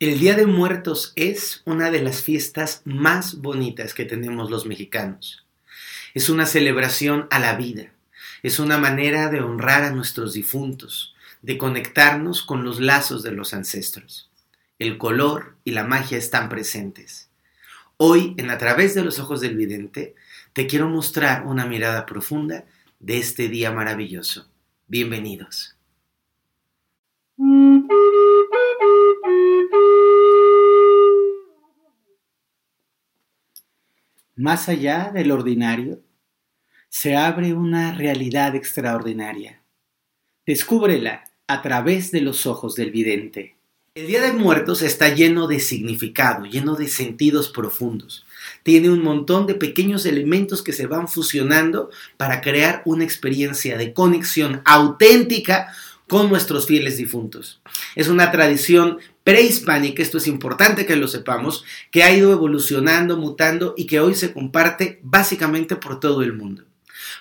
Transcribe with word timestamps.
El 0.00 0.18
Día 0.18 0.34
de 0.34 0.46
Muertos 0.46 1.12
es 1.14 1.60
una 1.66 1.90
de 1.90 2.00
las 2.00 2.22
fiestas 2.22 2.80
más 2.86 3.42
bonitas 3.42 3.92
que 3.92 4.06
tenemos 4.06 4.50
los 4.50 4.64
mexicanos. 4.64 5.44
Es 6.14 6.30
una 6.30 6.46
celebración 6.46 7.26
a 7.30 7.38
la 7.38 7.54
vida, 7.54 7.92
es 8.42 8.60
una 8.60 8.78
manera 8.78 9.28
de 9.28 9.42
honrar 9.42 9.82
a 9.82 9.90
nuestros 9.90 10.32
difuntos, 10.32 11.14
de 11.42 11.58
conectarnos 11.58 12.40
con 12.40 12.64
los 12.64 12.80
lazos 12.80 13.22
de 13.22 13.32
los 13.32 13.52
ancestros. 13.52 14.30
El 14.78 14.96
color 14.96 15.56
y 15.64 15.72
la 15.72 15.84
magia 15.84 16.16
están 16.16 16.48
presentes. 16.48 17.28
Hoy, 17.98 18.34
en 18.38 18.48
A 18.48 18.56
través 18.56 18.94
de 18.94 19.04
los 19.04 19.18
ojos 19.18 19.42
del 19.42 19.54
vidente, 19.54 20.14
te 20.54 20.66
quiero 20.66 20.88
mostrar 20.88 21.44
una 21.44 21.66
mirada 21.66 22.06
profunda 22.06 22.64
de 23.00 23.18
este 23.18 23.50
día 23.50 23.70
maravilloso. 23.70 24.48
Bienvenidos. 24.88 25.76
Más 34.40 34.70
allá 34.70 35.10
del 35.12 35.32
ordinario, 35.32 36.00
se 36.88 37.14
abre 37.14 37.52
una 37.52 37.92
realidad 37.92 38.56
extraordinaria. 38.56 39.60
Descúbrela 40.46 41.24
a 41.46 41.60
través 41.60 42.10
de 42.10 42.22
los 42.22 42.46
ojos 42.46 42.74
del 42.74 42.90
vidente. 42.90 43.58
El 43.94 44.06
Día 44.06 44.22
de 44.22 44.32
Muertos 44.32 44.80
está 44.80 45.10
lleno 45.10 45.46
de 45.46 45.60
significado, 45.60 46.46
lleno 46.46 46.74
de 46.74 46.88
sentidos 46.88 47.50
profundos. 47.50 48.24
Tiene 48.62 48.88
un 48.88 49.02
montón 49.02 49.46
de 49.46 49.56
pequeños 49.56 50.06
elementos 50.06 50.62
que 50.62 50.72
se 50.72 50.86
van 50.86 51.06
fusionando 51.06 51.90
para 52.16 52.40
crear 52.40 52.80
una 52.86 53.04
experiencia 53.04 53.76
de 53.76 53.92
conexión 53.92 54.62
auténtica 54.64 55.70
con 56.08 56.30
nuestros 56.30 56.66
fieles 56.66 56.96
difuntos. 56.96 57.60
Es 57.94 58.08
una 58.08 58.32
tradición 58.32 59.00
prehispánica, 59.30 60.02
esto 60.02 60.18
es 60.18 60.26
importante 60.26 60.86
que 60.86 60.96
lo 60.96 61.06
sepamos, 61.06 61.64
que 61.92 62.02
ha 62.02 62.12
ido 62.12 62.32
evolucionando, 62.32 63.16
mutando 63.16 63.74
y 63.76 63.86
que 63.86 64.00
hoy 64.00 64.16
se 64.16 64.32
comparte 64.32 64.98
básicamente 65.04 65.76
por 65.76 66.00
todo 66.00 66.24
el 66.24 66.32
mundo. 66.32 66.64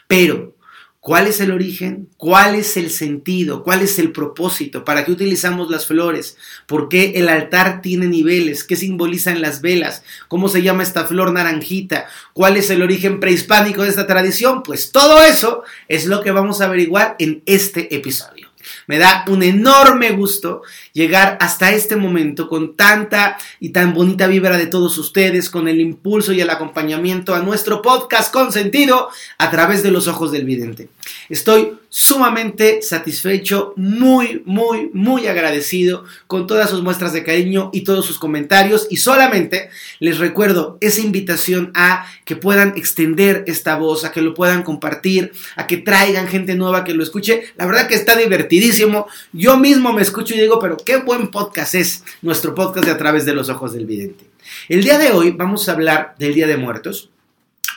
Pero, 0.07 0.55
¿cuál 0.99 1.27
es 1.27 1.39
el 1.39 1.51
origen? 1.51 2.09
¿Cuál 2.17 2.55
es 2.55 2.77
el 2.77 2.89
sentido? 2.89 3.61
¿Cuál 3.61 3.83
es 3.83 3.99
el 3.99 4.11
propósito? 4.11 4.83
¿Para 4.83 5.05
qué 5.05 5.11
utilizamos 5.11 5.69
las 5.69 5.85
flores? 5.85 6.35
¿Por 6.65 6.89
qué 6.89 7.11
el 7.17 7.29
altar 7.29 7.83
tiene 7.83 8.07
niveles? 8.07 8.63
¿Qué 8.63 8.75
simbolizan 8.75 9.39
las 9.39 9.61
velas? 9.61 10.01
¿Cómo 10.27 10.49
se 10.49 10.63
llama 10.63 10.81
esta 10.81 11.05
flor 11.05 11.31
naranjita? 11.31 12.07
¿Cuál 12.33 12.57
es 12.57 12.71
el 12.71 12.81
origen 12.81 13.19
prehispánico 13.19 13.83
de 13.83 13.89
esta 13.89 14.07
tradición? 14.07 14.63
Pues 14.63 14.91
todo 14.91 15.21
eso 15.21 15.61
es 15.87 16.07
lo 16.07 16.23
que 16.23 16.31
vamos 16.31 16.59
a 16.59 16.65
averiguar 16.65 17.15
en 17.19 17.43
este 17.45 17.93
episodio. 17.95 18.38
Me 18.87 18.97
da 18.97 19.25
un 19.27 19.43
enorme 19.43 20.11
gusto 20.11 20.63
llegar 20.93 21.37
hasta 21.41 21.71
este 21.71 21.95
momento 21.95 22.47
con 22.47 22.75
tanta 22.75 23.37
y 23.59 23.69
tan 23.69 23.93
bonita 23.93 24.27
vibra 24.27 24.57
de 24.57 24.67
todos 24.67 24.97
ustedes, 24.97 25.49
con 25.49 25.67
el 25.67 25.79
impulso 25.79 26.33
y 26.33 26.41
el 26.41 26.49
acompañamiento 26.49 27.35
a 27.35 27.39
nuestro 27.39 27.81
podcast 27.81 28.33
con 28.33 28.51
sentido 28.51 29.09
a 29.37 29.51
través 29.51 29.83
de 29.83 29.91
los 29.91 30.07
ojos 30.07 30.31
del 30.31 30.45
vidente. 30.45 30.89
Estoy 31.29 31.77
sumamente 31.89 32.83
satisfecho, 32.83 33.73
muy, 33.75 34.43
muy, 34.45 34.91
muy 34.93 35.25
agradecido 35.27 36.05
con 36.27 36.45
todas 36.45 36.69
sus 36.69 36.83
muestras 36.83 37.13
de 37.13 37.23
cariño 37.23 37.71
y 37.73 37.81
todos 37.81 38.05
sus 38.05 38.19
comentarios 38.19 38.87
y 38.89 38.97
solamente 38.97 39.69
les 39.99 40.19
recuerdo 40.19 40.77
esa 40.81 41.01
invitación 41.01 41.71
a 41.73 42.05
que 42.25 42.35
puedan 42.35 42.77
extender 42.77 43.43
esta 43.47 43.75
voz, 43.75 44.05
a 44.05 44.11
que 44.11 44.21
lo 44.21 44.35
puedan 44.35 44.61
compartir, 44.61 45.31
a 45.55 45.65
que 45.65 45.77
traigan 45.77 46.27
gente 46.27 46.55
nueva 46.55 46.83
que 46.83 46.93
lo 46.93 47.03
escuche. 47.03 47.45
La 47.57 47.65
verdad 47.65 47.87
que 47.87 47.95
está 47.95 48.15
divertidísimo. 48.15 49.07
Yo 49.33 49.57
mismo 49.57 49.91
me 49.91 50.03
escucho 50.03 50.35
y 50.35 50.39
digo, 50.39 50.59
pero 50.59 50.77
qué 50.77 50.97
buen 50.97 51.29
podcast 51.29 51.73
es 51.75 52.03
nuestro 52.21 52.53
podcast 52.53 52.85
de 52.85 52.91
a 52.91 52.97
través 52.97 53.25
de 53.25 53.33
los 53.33 53.49
ojos 53.49 53.73
del 53.73 53.87
vidente. 53.87 54.25
El 54.67 54.83
día 54.83 54.99
de 54.99 55.11
hoy 55.11 55.31
vamos 55.31 55.67
a 55.67 55.71
hablar 55.71 56.15
del 56.19 56.35
Día 56.35 56.47
de 56.47 56.57
Muertos. 56.57 57.09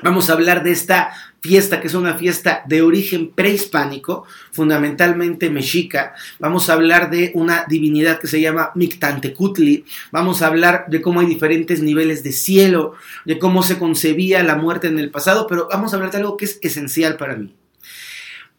Vamos 0.02 0.28
a 0.28 0.32
hablar 0.32 0.62
de 0.62 0.72
esta 0.72 1.12
fiesta, 1.42 1.80
que 1.80 1.88
es 1.88 1.94
una 1.94 2.14
fiesta 2.14 2.62
de 2.66 2.82
origen 2.82 3.32
prehispánico, 3.32 4.24
fundamentalmente 4.52 5.50
mexica. 5.50 6.14
Vamos 6.38 6.70
a 6.70 6.74
hablar 6.74 7.10
de 7.10 7.32
una 7.34 7.66
divinidad 7.68 8.20
que 8.20 8.28
se 8.28 8.40
llama 8.40 8.70
Mictantecutli. 8.76 9.84
Vamos 10.12 10.40
a 10.40 10.46
hablar 10.46 10.86
de 10.88 11.02
cómo 11.02 11.18
hay 11.18 11.26
diferentes 11.26 11.82
niveles 11.82 12.22
de 12.22 12.32
cielo, 12.32 12.94
de 13.24 13.40
cómo 13.40 13.64
se 13.64 13.76
concebía 13.76 14.42
la 14.44 14.54
muerte 14.54 14.86
en 14.86 15.00
el 15.00 15.10
pasado, 15.10 15.48
pero 15.48 15.66
vamos 15.68 15.92
a 15.92 15.96
hablar 15.96 16.12
de 16.12 16.18
algo 16.18 16.36
que 16.36 16.44
es 16.44 16.60
esencial 16.62 17.16
para 17.16 17.34
mí. 17.34 17.52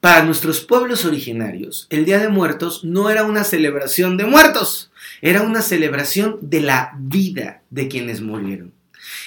Para 0.02 0.26
nuestros 0.26 0.60
pueblos 0.60 1.06
originarios, 1.06 1.88
el 1.90 2.04
Día 2.04 2.20
de 2.20 2.28
Muertos 2.28 2.84
no 2.84 3.10
era 3.10 3.24
una 3.24 3.46
celebración 3.46 4.18
de 4.18 4.26
muertos, 4.26 4.92
era 5.22 5.44
una 5.44 5.62
celebración 5.62 6.40
de 6.42 6.60
la 6.60 6.92
vida 7.00 7.62
de 7.70 7.88
quienes 7.88 8.20
murieron. 8.20 8.74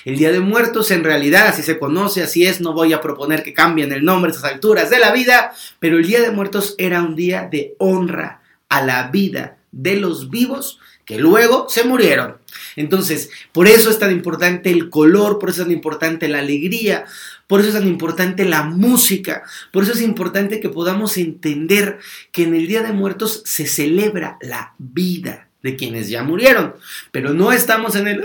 El 0.05 0.17
Día 0.17 0.33
de 0.33 0.41
Muertos 0.41 0.91
en 0.91 1.05
realidad 1.05 1.49
así 1.49 1.63
se 1.63 1.79
conoce, 1.79 2.23
así 2.23 2.47
es, 2.47 2.61
no 2.61 2.73
voy 2.73 2.93
a 2.93 3.01
proponer 3.01 3.43
que 3.43 3.53
cambien 3.53 3.93
el 3.93 4.05
nombre 4.05 4.31
a 4.31 4.35
estas 4.35 4.51
alturas 4.51 4.91
de 4.91 4.99
la 4.99 5.13
vida, 5.13 5.53
pero 5.79 5.99
el 5.99 6.07
Día 6.07 6.21
de 6.21 6.31
Muertos 6.31 6.75
era 6.79 7.03
un 7.03 7.17
día 7.17 7.49
de 7.51 7.75
honra 7.79 8.43
a 8.69 8.83
la 8.83 9.09
vida 9.09 9.59
de 9.73 9.97
los 9.97 10.31
vivos 10.31 10.81
que 11.05 11.19
luego 11.19 11.67
se 11.69 11.85
murieron. 11.85 12.39
Entonces, 12.75 13.31
por 13.53 13.69
eso 13.69 13.91
es 13.91 13.99
tan 13.99 14.11
importante 14.11 14.71
el 14.71 14.91
color, 14.91 15.39
por 15.39 15.51
eso 15.51 15.63
es 15.63 15.69
tan 15.69 15.75
importante 15.75 16.29
la 16.29 16.41
alegría, 16.41 17.05
por 17.47 17.61
eso 17.61 17.69
es 17.69 17.75
tan 17.77 17.87
importante 17.87 18.45
la 18.45 18.65
música, 18.65 19.45
por 19.73 19.85
eso 19.85 19.93
es 19.93 20.03
importante 20.03 20.59
que 20.59 20.69
podamos 20.69 21.17
entender 21.17 21.99
que 22.33 22.43
en 22.43 22.55
el 22.55 22.67
Día 22.67 22.83
de 22.83 22.93
Muertos 22.93 23.43
se 23.45 23.67
celebra 23.67 24.37
la 24.41 24.75
vida 24.79 25.46
de 25.67 25.77
quienes 25.77 26.09
ya 26.09 26.23
murieron. 26.23 26.75
Pero 27.11 27.35
no 27.35 27.53
estamos 27.53 27.97
en 27.97 28.07
el 28.07 28.25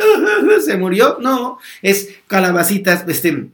se 0.62 0.78
murió, 0.78 1.18
no, 1.20 1.58
es 1.82 2.10
calabacitas, 2.28 3.04
este, 3.08 3.48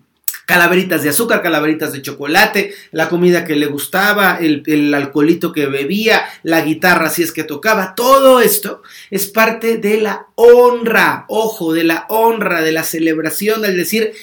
calaveritas 0.46 1.03
de 1.03 1.09
azúcar, 1.09 1.42
calaveritas 1.42 1.94
de 1.94 2.02
chocolate, 2.02 2.74
la 2.92 3.08
comida 3.08 3.46
que 3.46 3.56
le 3.56 3.66
gustaba, 3.68 4.38
el, 4.40 4.64
el, 4.66 4.94
alcoholito 4.94 5.53
que 5.53 5.68
bebía, 5.68 6.25
la 6.44 6.62
guitarra 6.62 7.09
si 7.09 7.24
es 7.24 7.31
que 7.31 7.44
tocaba, 7.44 7.96
todo 7.96 8.42
esto 8.42 8.84
es 9.09 9.28
parte 9.28 9.78
de 9.78 10.02
la 10.02 10.28
honra, 10.36 11.25
ojo, 11.30 11.74
de 11.74 11.86
la 11.86 12.06
honra, 12.09 12.62
de 12.62 12.74
la 12.74 12.84
celebración, 12.84 13.62
del 13.62 13.78
decir, 13.78 14.14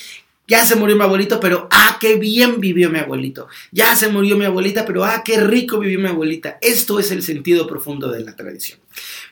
ya 0.46 0.64
se 0.66 0.76
murió 0.76 0.94
mi 0.94 1.02
abuelito, 1.02 1.40
pero 1.40 1.68
ah, 1.70 1.96
qué 1.98 2.16
bien 2.16 2.60
vivió 2.60 2.90
mi 2.90 2.98
abuelito. 2.98 3.48
Ya 3.72 3.96
se 3.96 4.08
murió 4.08 4.36
mi 4.36 4.44
abuelita, 4.44 4.84
pero 4.84 5.04
ah, 5.04 5.22
qué 5.24 5.40
rico 5.40 5.78
vivió 5.78 5.98
mi 5.98 6.08
abuelita. 6.08 6.58
Esto 6.60 6.98
es 6.98 7.10
el 7.12 7.22
sentido 7.22 7.66
profundo 7.66 8.10
de 8.10 8.20
la 8.20 8.36
tradición. 8.36 8.78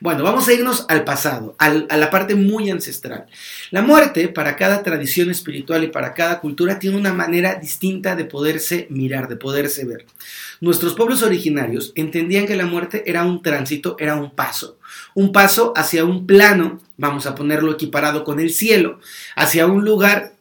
Bueno, 0.01 0.25
vamos 0.25 0.49
a 0.49 0.55
irnos 0.55 0.87
al 0.89 1.05
pasado, 1.05 1.55
a 1.59 1.69
la 1.71 2.11
parte 2.11 2.35
muy 2.35 2.71
ancestral. 2.71 3.27
La 3.71 3.83
muerte, 3.83 4.29
para 4.29 4.57
cada 4.57 4.83
tradición 4.83 5.31
espiritual 5.31 5.85
y 5.85 5.89
para 5.89 6.15
cada 6.15 6.41
cultura, 6.41 6.79
tiene 6.79 6.97
una 6.97 7.13
manera 7.13 7.57
distinta 7.57 8.17
de 8.17 8.25
poderse 8.25 8.87
mirar, 8.91 9.29
de 9.29 9.37
poderse 9.37 9.85
ver. 9.85 10.07
Nuestros 10.61 10.95
pueblos 10.95 11.23
originarios 11.23 11.93
entendían 11.95 12.47
que 12.47 12.57
la 12.57 12.67
muerte 12.67 13.05
era 13.07 13.25
un 13.25 13.43
tránsito, 13.43 13.97
era 13.99 14.17
un 14.17 14.31
paso. 14.35 14.79
Un 15.15 15.31
paso 15.31 15.73
hacia 15.77 16.05
un 16.05 16.27
plano, 16.27 16.81
vamos 16.97 17.27
a 17.27 17.35
ponerlo 17.35 17.73
equiparado 17.73 18.25
con 18.25 18.41
el 18.41 18.51
cielo, 18.51 18.99
hacia 19.37 19.67
un 19.67 19.85
lugar 19.85 20.33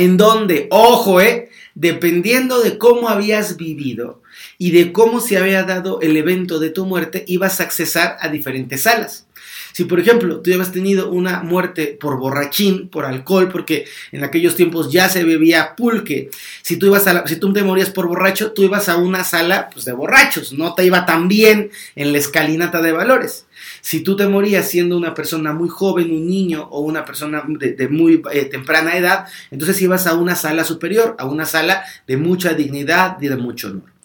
en 0.00 0.16
donde, 0.16 0.66
ojo, 0.70 1.20
eh, 1.20 1.50
dependiendo 1.74 2.60
de 2.60 2.76
cómo 2.76 3.08
habías 3.08 3.56
vivido 3.56 4.22
y 4.58 4.72
de 4.72 4.92
cómo 4.92 5.20
se 5.20 5.38
había 5.38 5.62
dado 5.62 6.00
el 6.00 6.16
evento 6.16 6.58
de 6.58 6.70
tu 6.70 6.86
muerte, 6.86 7.24
ibas 7.28 7.60
a 7.60 7.64
accesar 7.64 8.16
a 8.20 8.28
diferentes 8.28 8.82
salas. 8.82 9.27
Si, 9.78 9.84
por 9.84 10.00
ejemplo, 10.00 10.40
tú 10.40 10.52
habías 10.52 10.72
tenido 10.72 11.08
una 11.08 11.40
muerte 11.44 11.96
por 12.00 12.18
borrachín, 12.18 12.88
por 12.88 13.04
alcohol, 13.04 13.48
porque 13.48 13.84
en 14.10 14.24
aquellos 14.24 14.56
tiempos 14.56 14.90
ya 14.90 15.08
se 15.08 15.22
bebía 15.22 15.76
pulque, 15.76 16.30
si 16.62 16.78
tú, 16.78 16.86
ibas 16.86 17.06
a 17.06 17.24
si 17.28 17.36
tú 17.36 17.52
te 17.52 17.62
morías 17.62 17.88
por 17.90 18.08
borracho, 18.08 18.50
tú 18.50 18.64
ibas 18.64 18.88
a 18.88 18.96
una 18.96 19.22
sala 19.22 19.70
pues, 19.72 19.84
de 19.84 19.92
borrachos, 19.92 20.52
no 20.52 20.74
te 20.74 20.84
iba 20.84 21.06
tan 21.06 21.28
bien 21.28 21.70
en 21.94 22.10
la 22.10 22.18
escalinata 22.18 22.82
de 22.82 22.90
valores. 22.90 23.46
Si 23.80 24.00
tú 24.00 24.16
te 24.16 24.26
morías 24.26 24.68
siendo 24.68 24.96
una 24.96 25.14
persona 25.14 25.52
muy 25.52 25.68
joven, 25.68 26.10
un 26.10 26.26
niño 26.26 26.66
o 26.72 26.80
una 26.80 27.04
persona 27.04 27.44
de, 27.46 27.88
muy 27.88 28.20
eh, 28.32 28.46
temprana 28.46 28.96
edad, 28.96 29.26
entonces 29.52 29.80
ibas 29.80 30.08
a 30.08 30.14
una 30.14 30.34
sala 30.34 30.64
superior, 30.64 31.14
a 31.20 31.26
una 31.26 31.46
sala 31.46 31.84
de 32.04 32.16
mucha 32.16 32.52
dignidad 32.52 33.16
y 33.20 33.28
de 33.28 33.36
mucho 33.36 33.68
honor. 33.68 33.97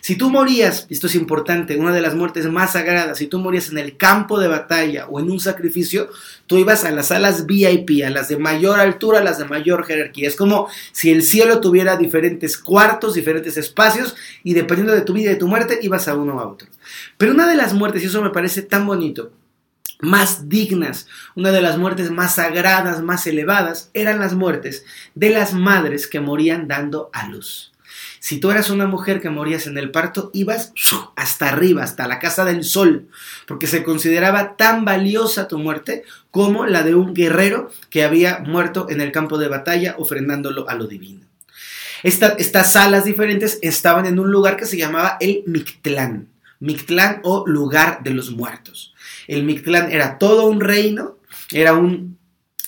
Si 0.00 0.16
tú 0.16 0.30
morías, 0.30 0.86
esto 0.88 1.06
es 1.06 1.14
importante, 1.14 1.76
una 1.76 1.92
de 1.92 2.00
las 2.00 2.14
muertes 2.14 2.50
más 2.50 2.72
sagradas, 2.72 3.18
si 3.18 3.26
tú 3.26 3.38
morías 3.38 3.70
en 3.70 3.78
el 3.78 3.96
campo 3.96 4.40
de 4.40 4.48
batalla 4.48 5.06
o 5.06 5.20
en 5.20 5.30
un 5.30 5.40
sacrificio, 5.40 6.08
tú 6.46 6.56
ibas 6.56 6.84
a 6.84 6.90
las 6.90 7.08
salas 7.08 7.46
VIP, 7.46 8.04
a 8.04 8.10
las 8.10 8.28
de 8.28 8.38
mayor 8.38 8.80
altura, 8.80 9.18
a 9.18 9.24
las 9.24 9.38
de 9.38 9.44
mayor 9.44 9.84
jerarquía. 9.84 10.28
Es 10.28 10.36
como 10.36 10.68
si 10.92 11.10
el 11.10 11.22
cielo 11.22 11.60
tuviera 11.60 11.96
diferentes 11.96 12.56
cuartos, 12.56 13.14
diferentes 13.14 13.56
espacios, 13.56 14.16
y 14.42 14.54
dependiendo 14.54 14.94
de 14.94 15.02
tu 15.02 15.12
vida 15.12 15.30
y 15.30 15.34
de 15.34 15.40
tu 15.40 15.48
muerte, 15.48 15.78
ibas 15.82 16.08
a 16.08 16.16
uno 16.16 16.40
a 16.40 16.48
otro. 16.48 16.68
Pero 17.18 17.32
una 17.32 17.48
de 17.48 17.56
las 17.56 17.74
muertes, 17.74 18.02
y 18.02 18.06
eso 18.06 18.22
me 18.22 18.30
parece 18.30 18.62
tan 18.62 18.86
bonito, 18.86 19.32
más 20.00 20.48
dignas, 20.48 21.06
una 21.34 21.52
de 21.52 21.60
las 21.60 21.76
muertes 21.76 22.10
más 22.10 22.36
sagradas, 22.36 23.02
más 23.02 23.26
elevadas, 23.26 23.90
eran 23.92 24.18
las 24.18 24.34
muertes 24.34 24.84
de 25.14 25.30
las 25.30 25.52
madres 25.52 26.06
que 26.06 26.20
morían 26.20 26.68
dando 26.68 27.10
a 27.12 27.28
luz. 27.28 27.69
Si 28.20 28.38
tú 28.38 28.50
eras 28.50 28.68
una 28.68 28.86
mujer 28.86 29.22
que 29.22 29.30
morías 29.30 29.66
en 29.66 29.78
el 29.78 29.90
parto, 29.90 30.30
ibas 30.34 30.74
hasta 31.16 31.48
arriba, 31.48 31.82
hasta 31.82 32.06
la 32.06 32.18
casa 32.18 32.44
del 32.44 32.64
sol, 32.64 33.08
porque 33.46 33.66
se 33.66 33.82
consideraba 33.82 34.56
tan 34.56 34.84
valiosa 34.84 35.48
tu 35.48 35.58
muerte 35.58 36.04
como 36.30 36.66
la 36.66 36.82
de 36.82 36.94
un 36.94 37.14
guerrero 37.14 37.70
que 37.88 38.04
había 38.04 38.40
muerto 38.40 38.88
en 38.90 39.00
el 39.00 39.10
campo 39.10 39.38
de 39.38 39.48
batalla 39.48 39.94
ofrendándolo 39.98 40.68
a 40.68 40.74
lo 40.74 40.86
divino. 40.86 41.24
estas 42.02 42.72
salas 42.72 43.06
diferentes 43.06 43.58
estaban 43.62 44.04
en 44.04 44.18
un 44.18 44.30
lugar 44.30 44.58
que 44.58 44.66
se 44.66 44.76
llamaba 44.76 45.16
el 45.18 45.42
Mictlán, 45.46 46.28
Mictlán 46.60 47.20
o 47.24 47.46
lugar 47.46 48.02
de 48.02 48.10
los 48.10 48.30
muertos. 48.32 48.92
El 49.28 49.44
Mictlán 49.44 49.90
era 49.90 50.18
todo 50.18 50.46
un 50.46 50.60
reino, 50.60 51.16
era 51.52 51.72
un 51.72 52.19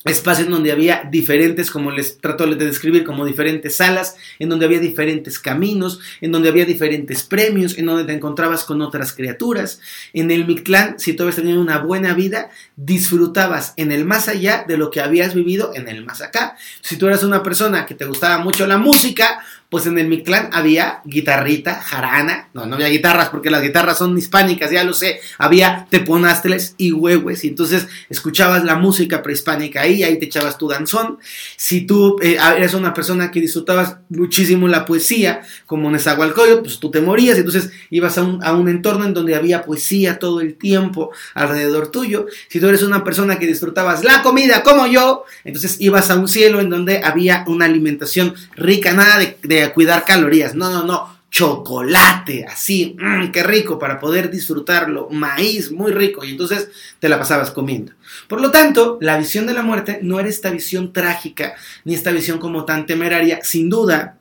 espacio 0.05 0.45
en 0.45 0.51
donde 0.51 0.73
había 0.73 1.09
diferentes, 1.11 1.71
como 1.71 1.91
les 1.91 2.19
trato 2.19 2.47
de 2.47 2.65
describir, 2.65 3.05
como 3.05 3.25
diferentes 3.25 3.77
salas, 3.77 4.17
en 4.39 4.49
donde 4.49 4.67
había 4.67 4.81
diferentes 4.81 5.39
caminos, 5.39 6.01
en 6.21 6.33
donde 6.33 6.49
había 6.49 6.65
diferentes 6.65 7.23
premios, 7.23 7.79
en 7.79 7.87
donde 7.87 8.05
te 8.05 8.13
encontrabas 8.13 8.65
con 8.65 8.83
otras 8.83 9.13
criaturas. 9.13 9.81
En 10.13 10.31
el 10.31 10.47
Mictlán, 10.47 10.99
si 10.99 11.13
tú 11.13 11.23
habías 11.23 11.37
tenido 11.37 11.61
una 11.61 11.79
buena 11.79 12.15
vida, 12.15 12.51
disfrutabas 12.77 13.75
en 13.77 13.93
el 13.93 14.05
más 14.05 14.29
allá 14.29 14.65
de 14.67 14.77
lo 14.77 14.91
que 14.91 15.01
habías 15.01 15.35
vivido 15.35 15.73
en 15.75 15.89
el 15.89 16.05
más 16.05 16.21
acá. 16.21 16.57
Si 16.81 16.97
tú 16.97 17.07
eras 17.07 17.23
una 17.23 17.43
persona 17.43 17.87
que 17.87 17.95
te 17.95 18.05
gustaba 18.05 18.39
mucho 18.39 18.67
la 18.67 18.79
música, 18.79 19.45
pues 19.73 19.87
en 19.87 19.99
el 19.99 20.07
Mictlán 20.07 20.51
había 20.53 21.01
guitarrita, 21.07 21.81
jarana, 21.81 22.51
no, 22.53 22.67
no 22.67 22.75
había 22.75 22.89
guitarras 22.89 23.31
porque 23.31 23.49
las 23.49 23.63
guitarras 23.63 23.97
son 23.97 24.19
hispánicas, 24.19 24.71
ya 24.71 24.85
lo 24.85 24.93
sé, 24.93 25.19
había 25.39 25.87
teponásteles 25.89 26.75
y 26.77 26.93
huehues, 26.93 27.43
y 27.45 27.49
entonces 27.49 27.89
escuchabas 28.11 28.65
la 28.65 28.77
música 28.77 29.23
prehispánica 29.23 29.81
ahí, 29.81 30.03
ahí 30.03 30.19
te 30.19 30.27
echabas 30.27 30.59
tu 30.59 30.69
danzón. 30.69 31.19
Si 31.57 31.87
tú 31.87 32.19
eh, 32.21 32.37
eres 32.55 32.75
una 32.75 32.93
persona 32.93 33.31
que 33.31 33.41
disfrutabas 33.41 33.97
muchísimo 34.11 34.69
la 34.69 34.85
poesía, 34.85 35.41
como 35.65 35.91
Nezahualcóyotl, 35.91 36.65
pues 36.65 36.79
tú 36.79 36.91
te 36.91 37.01
morías, 37.01 37.39
entonces 37.39 37.71
ibas 37.89 38.19
a 38.19 38.25
un, 38.25 38.45
a 38.45 38.53
un 38.53 38.69
entorno 38.69 39.07
en 39.07 39.15
donde 39.15 39.37
había 39.37 39.63
poesía 39.63 40.19
todo 40.19 40.43
el 40.43 40.57
tiempo 40.57 41.13
alrededor 41.33 41.91
tuyo. 41.91 42.27
Si 42.49 42.61
tú 42.61 42.69
eres 42.69 42.83
una 42.83 43.05
persona 43.05 43.39
que 43.39 43.47
disfrutabas 43.47 44.05
la 44.05 44.23
comida 44.23 44.63
como 44.63 44.87
yo, 44.87 45.25
entonces 45.45 45.79
ibas 45.81 46.11
a 46.11 46.17
un 46.17 46.29
cielo 46.29 46.61
en 46.61 46.69
donde 46.69 47.01
había 47.03 47.43
una 47.47 47.65
alimentación 47.65 48.35
rica, 48.55 48.93
nada 48.93 49.19
de 49.19 49.62
cuidar 49.71 50.05
calorías. 50.05 50.55
No, 50.55 50.71
no, 50.71 50.85
no. 50.85 51.23
Chocolate, 51.31 52.45
así, 52.45 52.95
mmm, 52.99 53.31
qué 53.31 53.43
rico 53.43 53.79
para 53.79 53.99
poder 53.99 54.31
disfrutarlo. 54.31 55.09
Maíz, 55.11 55.73
muy 55.73 55.91
rico. 55.91 56.25
Y 56.25 56.33
entonces 56.33 56.69
te 56.99 57.09
la 57.09 57.19
pasabas 57.19 57.51
comiendo. 57.51 57.93
Por 58.29 58.41
lo 58.41 58.51
tanto, 58.51 58.99
la 59.01 59.17
visión 59.17 59.47
de 59.47 59.55
la 59.55 59.63
muerte 59.63 60.01
no 60.03 60.21
era 60.21 60.29
esta 60.29 60.51
visión 60.51 60.93
trágica, 60.93 61.55
ni 61.85 61.95
esta 61.95 62.11
visión 62.11 62.39
como 62.39 62.67
tan 62.67 62.85
temeraria. 62.85 63.41
Sin 63.43 63.71
duda, 63.71 64.19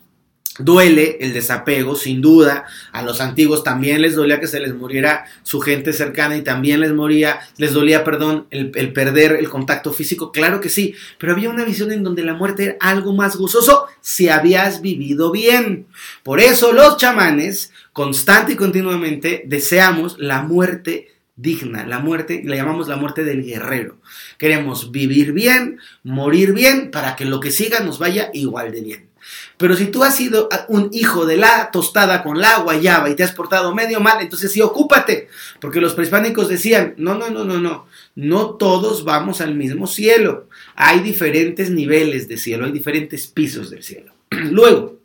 Duele 0.59 1.18
el 1.21 1.31
desapego, 1.31 1.95
sin 1.95 2.21
duda. 2.21 2.65
A 2.92 3.01
los 3.03 3.21
antiguos 3.21 3.63
también 3.63 4.01
les 4.01 4.15
dolía 4.15 4.39
que 4.39 4.48
se 4.48 4.59
les 4.59 4.75
muriera 4.75 5.25
su 5.44 5.62
gente 5.62 5.94
cercana 5.94 6.36
y 6.36 6.42
también 6.42 6.81
les 6.81 6.92
moría, 6.92 7.39
les 7.57 7.71
dolía, 7.74 8.03
perdón, 8.03 8.48
el, 8.51 8.71
el, 8.75 8.92
perder 8.92 9.31
el 9.33 9.50
contacto 9.50 9.94
físico. 9.94 10.31
Claro 10.33 10.59
que 10.59 10.68
sí, 10.68 10.94
pero 11.18 11.31
había 11.31 11.50
una 11.50 11.63
visión 11.63 11.92
en 11.92 12.03
donde 12.03 12.24
la 12.24 12.33
muerte 12.33 12.63
era 12.63 12.77
algo 12.81 13.13
más 13.13 13.38
gozoso 13.38 13.86
si 14.01 14.27
habías 14.27 14.81
vivido 14.81 15.31
bien. 15.31 15.88
Por 16.21 16.42
eso 16.42 16.74
los 16.74 16.98
chamanes, 16.98 17.71
constante 17.94 18.53
y 18.53 18.57
continuamente, 18.57 19.44
deseamos 19.45 20.19
la 20.19 20.42
muerte 20.42 21.07
digna, 21.38 21.86
la 21.88 22.00
muerte, 22.00 22.42
la 22.45 22.56
llamamos 22.56 22.88
la 22.88 22.98
muerte 22.98 23.24
del 23.24 23.44
guerrero. 23.44 23.98
Queremos 24.38 24.92
vivir 24.92 25.31
bien, 25.31 25.80
morir 26.03 26.53
bien, 26.53 26.92
para 26.92 27.15
que 27.15 27.25
lo 27.25 27.39
que 27.39 27.51
siga 27.51 27.80
nos 27.80 28.00
vaya 28.00 28.30
igual 28.33 28.71
de 28.71 28.81
bien. 28.81 29.11
Pero 29.57 29.75
si 29.75 29.86
tú 29.88 30.04
has 30.04 30.16
sido 30.16 30.50
un 30.68 30.89
hijo 30.92 31.25
de 31.25 31.38
la 31.38 31.69
tostada 31.72 32.24
con 32.24 32.39
la 32.39 32.60
guayaba 32.60 33.10
y 33.10 33.16
te 33.16 33.24
has 33.24 33.31
portado 33.31 33.75
medio 33.75 34.00
mal, 34.00 34.22
entonces 34.22 34.51
sí, 34.51 34.62
ocúpate. 34.62 35.30
Porque 35.60 35.81
los 35.81 35.94
prehispánicos 35.94 36.50
decían, 36.50 36.95
no, 36.98 37.16
no, 37.16 37.30
no, 37.30 37.44
no, 37.44 37.60
no, 37.60 37.86
no 38.16 38.56
todos 38.56 39.04
vamos 39.04 39.42
al 39.42 39.56
mismo 39.56 39.88
cielo. 39.88 40.48
Hay 40.75 41.01
diferentes 41.01 41.69
niveles 41.69 42.28
de 42.28 42.38
cielo, 42.38 42.66
hay 42.66 42.72
diferentes 42.72 43.28
pisos 43.28 43.69
del 43.69 43.83
cielo. 43.83 44.13
Luego, 44.30 45.01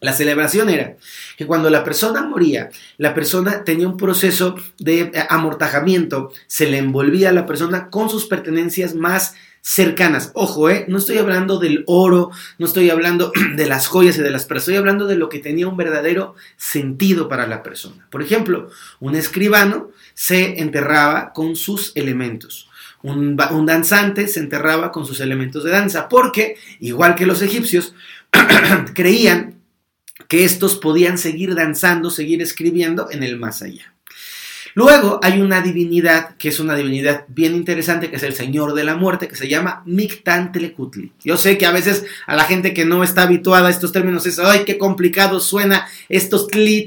la 0.00 0.12
celebración 0.12 0.68
era 0.68 0.96
que 1.38 1.46
cuando 1.46 1.70
la 1.70 1.82
persona 1.82 2.22
moría, 2.22 2.68
la 2.98 3.14
persona 3.14 3.64
tenía 3.64 3.88
un 3.88 3.96
proceso 3.96 4.56
de 4.78 5.00
eh, 5.00 5.12
amortajamiento, 5.30 6.30
se 6.46 6.66
le 6.66 6.76
envolvía 6.76 7.30
a 7.30 7.32
la 7.32 7.46
persona 7.46 7.88
con 7.88 8.10
sus 8.10 8.26
pertenencias 8.26 8.94
más 8.94 9.34
cercanas. 9.66 10.30
Ojo, 10.34 10.68
eh, 10.68 10.84
no 10.88 10.98
estoy 10.98 11.16
hablando 11.16 11.58
del 11.58 11.84
oro, 11.86 12.30
no 12.58 12.66
estoy 12.66 12.90
hablando 12.90 13.32
de 13.56 13.66
las 13.66 13.86
joyas 13.86 14.18
y 14.18 14.20
de 14.20 14.30
las 14.30 14.44
personas, 14.44 14.68
estoy 14.68 14.76
hablando 14.76 15.06
de 15.06 15.16
lo 15.16 15.30
que 15.30 15.38
tenía 15.38 15.66
un 15.66 15.78
verdadero 15.78 16.34
sentido 16.58 17.28
para 17.30 17.46
la 17.46 17.62
persona. 17.62 18.06
Por 18.10 18.22
ejemplo, 18.22 18.68
un 19.00 19.14
escribano 19.14 19.90
se 20.12 20.60
enterraba 20.60 21.32
con 21.32 21.56
sus 21.56 21.92
elementos. 21.94 22.68
Un, 23.02 23.40
un 23.50 23.66
danzante 23.66 24.28
se 24.28 24.40
enterraba 24.40 24.92
con 24.92 25.06
sus 25.06 25.20
elementos 25.20 25.64
de 25.64 25.70
danza, 25.70 26.10
porque, 26.10 26.58
igual 26.80 27.14
que 27.14 27.24
los 27.24 27.40
egipcios, 27.40 27.94
creían 28.94 29.62
que 30.28 30.44
estos 30.44 30.76
podían 30.76 31.16
seguir 31.16 31.54
danzando, 31.54 32.10
seguir 32.10 32.42
escribiendo 32.42 33.10
en 33.10 33.22
el 33.22 33.38
más 33.38 33.62
allá. 33.62 33.93
Luego 34.74 35.20
hay 35.22 35.40
una 35.40 35.60
divinidad 35.60 36.36
que 36.36 36.48
es 36.48 36.58
una 36.58 36.74
divinidad 36.74 37.24
bien 37.28 37.54
interesante, 37.54 38.10
que 38.10 38.16
es 38.16 38.22
el 38.24 38.34
Señor 38.34 38.74
de 38.74 38.82
la 38.82 38.96
Muerte, 38.96 39.28
que 39.28 39.36
se 39.36 39.48
llama 39.48 39.82
Mictantlecutli. 39.86 41.12
Yo 41.24 41.36
sé 41.36 41.56
que 41.56 41.66
a 41.66 41.70
veces 41.72 42.04
a 42.26 42.34
la 42.34 42.44
gente 42.44 42.74
que 42.74 42.84
no 42.84 43.04
está 43.04 43.22
habituada 43.22 43.68
a 43.68 43.70
estos 43.70 43.92
términos 43.92 44.26
es, 44.26 44.38
ay, 44.40 44.64
qué 44.66 44.76
complicado 44.76 45.38
suena 45.38 45.86
estos 46.08 46.48
tli, 46.48 46.86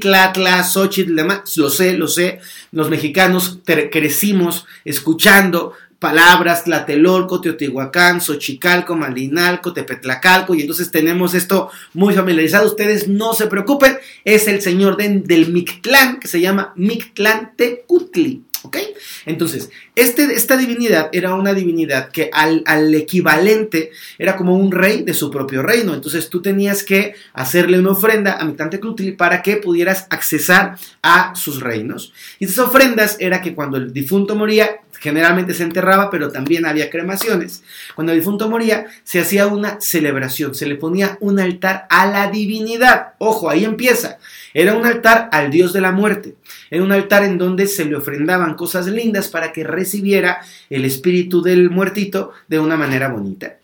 xochitl, 0.63 1.15
demás. 1.15 1.55
Lo 1.55 1.69
sé, 1.69 1.93
lo 1.93 2.07
sé. 2.07 2.39
Los 2.71 2.89
mexicanos 2.89 3.59
crecimos 3.65 4.65
escuchando 4.83 5.73
palabras, 5.99 6.63
Tlatelolco, 6.63 7.41
Teotihuacán, 7.41 8.21
Xochicalco, 8.21 8.95
Malinalco, 8.95 9.73
Tepetlacalco, 9.73 10.53
y 10.55 10.61
entonces 10.61 10.91
tenemos 10.91 11.33
esto 11.33 11.69
muy 11.93 12.13
familiarizado. 12.13 12.67
Ustedes 12.67 13.07
no 13.07 13.33
se 13.33 13.47
preocupen, 13.47 13.97
es 14.23 14.47
el 14.47 14.61
señor 14.61 14.97
del 14.97 15.51
Mictlán, 15.51 16.19
que 16.19 16.27
se 16.27 16.41
llama 16.41 16.73
Mictlán 16.75 17.53
Tecutli. 17.55 18.43
¿Ok? 18.63 18.77
Entonces, 19.25 19.69
este, 19.95 20.33
esta 20.33 20.57
divinidad 20.57 21.09
era 21.13 21.35
una 21.35 21.53
divinidad 21.53 22.09
que 22.09 22.29
al, 22.33 22.63
al, 22.65 22.93
equivalente 22.95 23.91
era 24.17 24.35
como 24.35 24.55
un 24.55 24.71
rey 24.71 25.03
de 25.03 25.13
su 25.13 25.29
propio 25.29 25.61
reino. 25.61 25.93
Entonces 25.93 26.29
tú 26.29 26.41
tenías 26.41 26.83
que 26.83 27.13
hacerle 27.33 27.79
una 27.79 27.91
ofrenda 27.91 28.33
a 28.33 28.45
Mictlantecutli 28.45 29.11
para 29.11 29.41
que 29.43 29.57
pudieras 29.57 30.07
accesar 30.09 30.77
a 31.03 31.35
sus 31.35 31.61
reinos. 31.61 32.13
Y 32.39 32.45
esas 32.45 32.67
ofrendas 32.67 33.15
era 33.19 33.41
que 33.41 33.53
cuando 33.53 33.77
el 33.77 33.93
difunto 33.93 34.35
moría, 34.35 34.81
Generalmente 35.07 35.53
se 35.53 35.63
enterraba, 35.63 36.09
pero 36.09 36.33
también 36.33 36.65
había 36.65 36.89
cremaciones. 36.89 37.63
Cuando 37.95 38.11
el 38.11 38.19
difunto 38.19 38.49
moría, 38.49 38.87
se 39.05 39.21
hacía 39.21 39.47
una 39.47 39.79
celebración, 39.79 40.53
se 40.53 40.65
le 40.65 40.75
ponía 40.75 41.17
un 41.21 41.39
altar 41.39 41.87
a 41.89 42.07
la 42.07 42.29
divinidad. 42.29 43.13
Ojo, 43.17 43.49
ahí 43.49 43.63
empieza. 43.63 44.17
Era 44.53 44.75
un 44.75 44.85
altar 44.85 45.29
al 45.31 45.49
dios 45.49 45.71
de 45.71 45.79
la 45.79 45.93
muerte. 45.93 46.35
Era 46.69 46.83
un 46.83 46.91
altar 46.91 47.23
en 47.23 47.37
donde 47.37 47.67
se 47.67 47.85
le 47.85 47.95
ofrendaban 47.95 48.55
cosas 48.55 48.87
lindas 48.87 49.29
para 49.29 49.53
que 49.53 49.63
recibiera 49.63 50.41
el 50.69 50.83
espíritu 50.83 51.41
del 51.41 51.69
muertito 51.69 52.33
de 52.49 52.59
una 52.59 52.75
manera 52.75 53.07
bonita. 53.07 53.59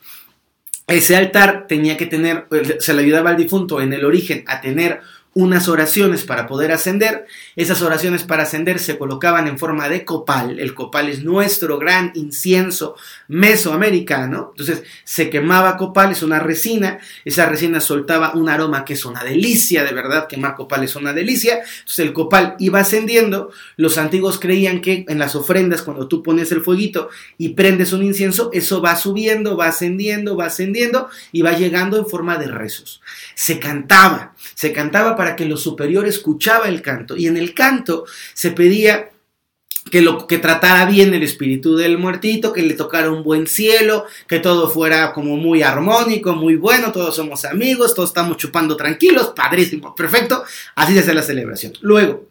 Ese 0.88 1.18
altar 1.18 1.66
tenía 1.68 1.98
que 1.98 2.06
tener, 2.06 2.48
se 2.80 2.94
le 2.94 3.02
ayudaba 3.02 3.32
al 3.32 3.38
difunto 3.38 3.82
en 3.82 3.92
el 3.92 4.06
origen 4.06 4.46
a 4.48 4.62
tener 4.62 5.02
unas 5.36 5.68
oraciones 5.68 6.24
para 6.24 6.46
poder 6.46 6.72
ascender. 6.72 7.26
Esas 7.56 7.82
oraciones 7.82 8.24
para 8.24 8.44
ascender 8.44 8.80
se 8.80 8.98
colocaban 8.98 9.48
en 9.48 9.58
forma 9.58 9.90
de 9.90 10.06
copal. 10.06 10.60
El 10.60 10.76
copal 10.76 11.10
es 11.10 11.24
nuestro 11.24 11.80
gran 11.80 12.12
incienso 12.16 12.96
mesoamericano. 13.28 14.50
Entonces 14.52 14.84
se 15.04 15.30
quemaba 15.30 15.78
copal, 15.78 16.12
es 16.12 16.22
una 16.22 16.40
resina. 16.40 17.00
Esa 17.26 17.48
resina 17.48 17.80
soltaba 17.80 18.34
un 18.36 18.48
aroma 18.48 18.86
que 18.86 18.94
es 18.94 19.06
una 19.06 19.24
delicia, 19.24 19.84
de 19.84 19.94
verdad, 19.94 20.28
quemar 20.28 20.56
copal 20.56 20.84
es 20.84 20.96
una 20.96 21.14
delicia. 21.14 21.56
Entonces 21.56 22.00
el 22.00 22.14
copal 22.14 22.56
iba 22.60 22.80
ascendiendo. 22.80 23.52
Los 23.76 23.98
antiguos 23.98 24.40
creían 24.40 24.82
que 24.82 25.06
en 25.08 25.18
las 25.18 25.36
ofrendas, 25.36 25.82
cuando 25.82 26.08
tú 26.08 26.22
pones 26.22 26.52
el 26.52 26.62
fueguito 26.62 27.10
y 27.38 27.50
prendes 27.50 27.92
un 27.94 28.04
incienso, 28.04 28.52
eso 28.54 28.82
va 28.82 28.96
subiendo, 28.96 29.58
va 29.58 29.68
ascendiendo, 29.68 30.38
va 30.38 30.46
ascendiendo 30.46 31.10
y 31.32 31.42
va 31.42 31.54
llegando 31.54 31.98
en 31.98 32.06
forma 32.06 32.38
de 32.38 32.48
rezos. 32.48 33.02
Se 33.34 33.60
cantaba, 33.60 34.36
se 34.54 34.72
cantaba 34.72 35.16
para 35.16 35.23
que 35.36 35.46
lo 35.46 35.58
superior 35.58 36.08
escuchaba 36.08 36.68
el 36.68 36.82
canto 36.82 37.18
y 37.18 37.28
en 37.28 37.38
el 37.38 37.54
canto 37.54 38.06
se 38.34 38.52
pedía 38.52 39.10
que 39.92 40.02
lo 40.02 40.28
que 40.28 40.38
tratara 40.38 40.86
bien 40.86 41.14
el 41.14 41.24
espíritu 41.24 41.76
del 41.76 41.98
muertito, 41.98 42.54
que 42.54 42.62
le 42.62 42.74
tocara 42.74 43.12
un 43.12 43.24
buen 43.24 43.48
cielo, 43.48 44.06
que 44.28 44.40
todo 44.40 44.70
fuera 44.70 45.14
como 45.14 45.36
muy 45.38 45.62
armónico, 45.62 46.36
muy 46.36 46.56
bueno, 46.56 46.92
todos 46.92 47.16
somos 47.16 47.46
amigos, 47.46 47.94
todos 47.94 48.10
estamos 48.10 48.38
chupando 48.38 48.78
tranquilos, 48.78 49.34
padrísimo, 49.36 49.94
perfecto, 49.94 50.44
así 50.76 50.94
se 50.94 51.00
hace 51.00 51.14
la 51.14 51.22
celebración. 51.22 51.74
Luego, 51.82 52.28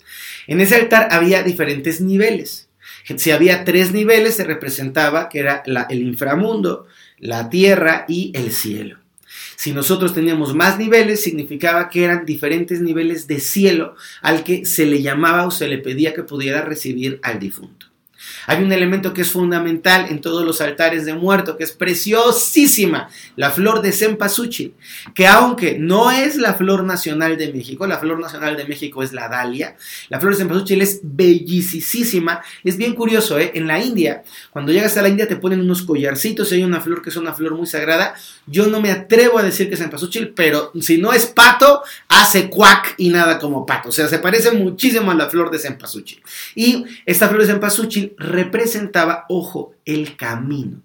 en 0.47 0.61
ese 0.61 0.77
altar 0.77 1.09
había 1.11 1.43
diferentes 1.43 2.01
niveles. 2.01 2.69
Si 3.17 3.31
había 3.31 3.65
tres 3.65 3.93
niveles, 3.93 4.37
se 4.37 4.45
representaba 4.45 5.29
que 5.29 5.41
era 5.41 5.63
el 5.89 6.03
inframundo, 6.03 6.87
la 7.19 7.51
tierra 7.51 8.05
y 8.09 8.33
el 8.35 8.53
cielo. 8.53 9.02
Si 9.63 9.73
nosotros 9.73 10.13
teníamos 10.13 10.57
más 10.57 10.77
niveles, 10.77 11.23
significaba 11.23 11.89
que 11.89 12.03
eran 12.03 12.27
diferentes 12.27 12.81
niveles 12.81 13.29
de 13.29 13.39
cielo 13.39 13.95
al 14.21 14.43
que 14.43 14.67
se 14.67 14.87
le 14.87 15.01
llamaba 15.01 15.47
o 15.47 15.53
se 15.53 15.69
le 15.69 15.79
pedía 15.79 16.13
que 16.13 16.25
pudiera 16.25 16.63
recibir 16.63 17.21
al 17.23 17.39
difunto. 17.39 17.92
Hay 18.47 18.63
un 18.63 18.73
elemento 18.73 19.13
que 19.13 19.23
es 19.23 19.31
fundamental 19.31 20.07
en 20.09 20.21
todos 20.21 20.45
los 20.45 20.61
altares 20.61 21.05
de 21.05 21.15
muerto, 21.15 21.57
que 21.57 21.65
es 21.65 21.73
preciosísima, 21.73 23.09
la 23.37 23.51
flor 23.51 23.83
de 23.83 23.93
cempasúchil, 23.93 24.75
que 25.15 25.27
aunque 25.27 25.79
no 25.79 26.11
es 26.11 26.37
la 26.37 26.55
flor 26.55 26.85
nacional 26.85 27.37
de 27.37 27.53
México, 27.53 27.87
la 27.87 27.99
flor 27.99 28.19
nacional 28.21 28.57
de 28.57 28.65
México 28.65 29.03
es 29.03 29.13
la 29.13 29.29
dalia, 29.29 29.77
la 30.09 30.21
flor 30.21 30.33
de 30.33 30.39
cempasúchil 30.39 30.83
es 30.83 31.01
bellísima, 31.03 32.41
es 32.65 32.77
bien 32.77 32.95
curioso, 32.95 33.39
¿eh? 33.39 33.53
en 33.55 33.67
la 33.67 33.83
India, 33.83 34.23
cuando 34.51 34.73
llegas 34.73 34.97
a 34.97 35.03
la 35.03 35.09
India 35.09 35.29
te 35.29 35.37
ponen 35.37 35.61
unos 35.61 35.83
collarcitos 35.83 36.51
y 36.53 36.57
hay 36.57 36.65
una 36.65 36.81
flor 36.81 37.03
que 37.03 37.11
es 37.11 37.17
una 37.17 37.33
flor 37.33 37.55
muy 37.55 37.67
sagrada, 37.67 38.15
yo 38.47 38.67
no 38.67 38.81
me 38.81 38.91
atrevo 38.91 39.39
a 39.39 39.43
decir 39.43 39.69
que 39.69 39.75
es 39.75 39.81
cempasúchil, 39.81 40.33
pero 40.35 40.73
si 40.81 40.99
no 40.99 41.13
es 41.13 41.27
pato, 41.27 41.83
hace 42.09 42.49
cuac 42.49 42.95
y 42.99 43.11
nada 43.11 43.39
como 43.39 43.65
pato, 43.65 43.91
o 43.91 43.93
sea, 43.93 44.09
se 44.09 44.19
parece 44.19 44.51
muchísimo 44.53 45.11
a 45.11 45.15
la 45.15 45.29
flor 45.29 45.51
de 45.51 45.59
cempasúchil. 45.59 46.23
Y 46.55 46.85
esta 47.07 47.29
flor 47.29 47.43
de 47.43 47.47
cempasúchil 47.47 48.15
representaba, 48.33 49.27
ojo, 49.29 49.75
el 49.85 50.17
camino. 50.17 50.83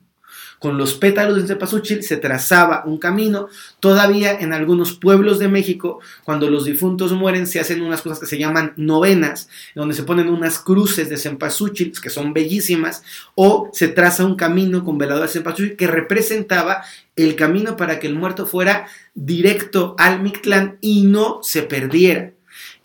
Con 0.60 0.78
los 0.78 0.96
pétalos 0.96 1.40
de 1.40 1.48
cempasúchil 1.48 2.04
se 2.04 2.18
trazaba 2.18 2.84
un 2.86 2.98
camino. 2.98 3.48
Todavía 3.80 4.40
en 4.40 4.54
algunos 4.54 4.94
pueblos 4.94 5.38
de 5.38 5.48
México, 5.48 6.00
cuando 6.24 6.50
los 6.50 6.66
difuntos 6.66 7.12
mueren, 7.12 7.46
se 7.46 7.60
hacen 7.60 7.84
unas 7.84 8.02
cosas 8.02 8.20
que 8.20 8.26
se 8.26 8.40
llaman 8.40 8.74
novenas, 8.76 9.50
donde 9.76 9.94
se 9.94 10.04
ponen 10.04 10.30
unas 10.30 10.58
cruces 10.58 11.10
de 11.10 11.18
cempasúchil, 11.18 11.94
que 12.02 12.10
son 12.10 12.34
bellísimas, 12.34 13.04
o 13.36 13.70
se 13.72 13.88
traza 13.88 14.26
un 14.26 14.36
camino 14.36 14.84
con 14.84 14.98
velador 14.98 15.24
de 15.24 15.34
cempasúchil 15.34 15.76
que 15.76 15.88
representaba 15.88 16.84
el 17.16 17.36
camino 17.36 17.78
para 17.78 18.00
que 18.00 18.08
el 18.08 18.16
muerto 18.16 18.48
fuera 18.48 18.88
directo 19.14 19.96
al 20.00 20.22
Mictlán 20.22 20.78
y 20.82 21.04
no 21.04 21.40
se 21.44 21.64
perdiera 21.64 22.32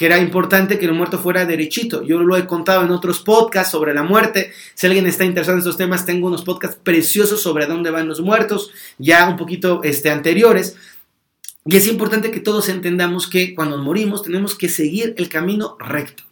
que 0.02 0.06
era 0.06 0.18
importante 0.18 0.80
que 0.80 0.87
el 0.87 0.94
muerto 0.94 1.21
fuera 1.21 1.47
derechito. 1.47 2.02
Yo 2.02 2.25
lo 2.25 2.37
he 2.37 2.44
contado 2.44 2.85
en 2.85 2.90
otros 2.90 3.21
podcasts 3.21 3.71
sobre 3.71 3.94
la 3.94 4.02
muerte. 4.02 4.50
Si 4.75 4.88
alguien 4.88 5.06
está 5.06 5.25
interesado 5.25 5.52
en 5.52 5.61
estos 5.61 5.76
temas, 5.76 6.04
tengo 6.04 6.26
unos 6.26 6.42
podcasts 6.42 6.76
preciosos 6.82 7.40
sobre 7.40 7.66
dónde 7.66 7.92
van 7.92 8.09
los 8.09 8.21
muertos, 8.21 8.73
ya 8.99 9.28
un 9.28 9.37
poquito 9.37 9.80
este, 9.85 10.11
anteriores. 10.11 10.76
Y 11.64 11.76
es 11.76 11.87
importante 11.87 12.32
que 12.32 12.40
todos 12.40 12.68
entendamos 12.68 13.28
que 13.28 13.54
cuando 13.54 13.78
morimos 13.78 14.25
tenemos 14.25 14.56
que 14.56 14.68
seguir 14.68 15.14
el 15.18 15.28
camino 15.28 15.76
recto. 15.78 16.25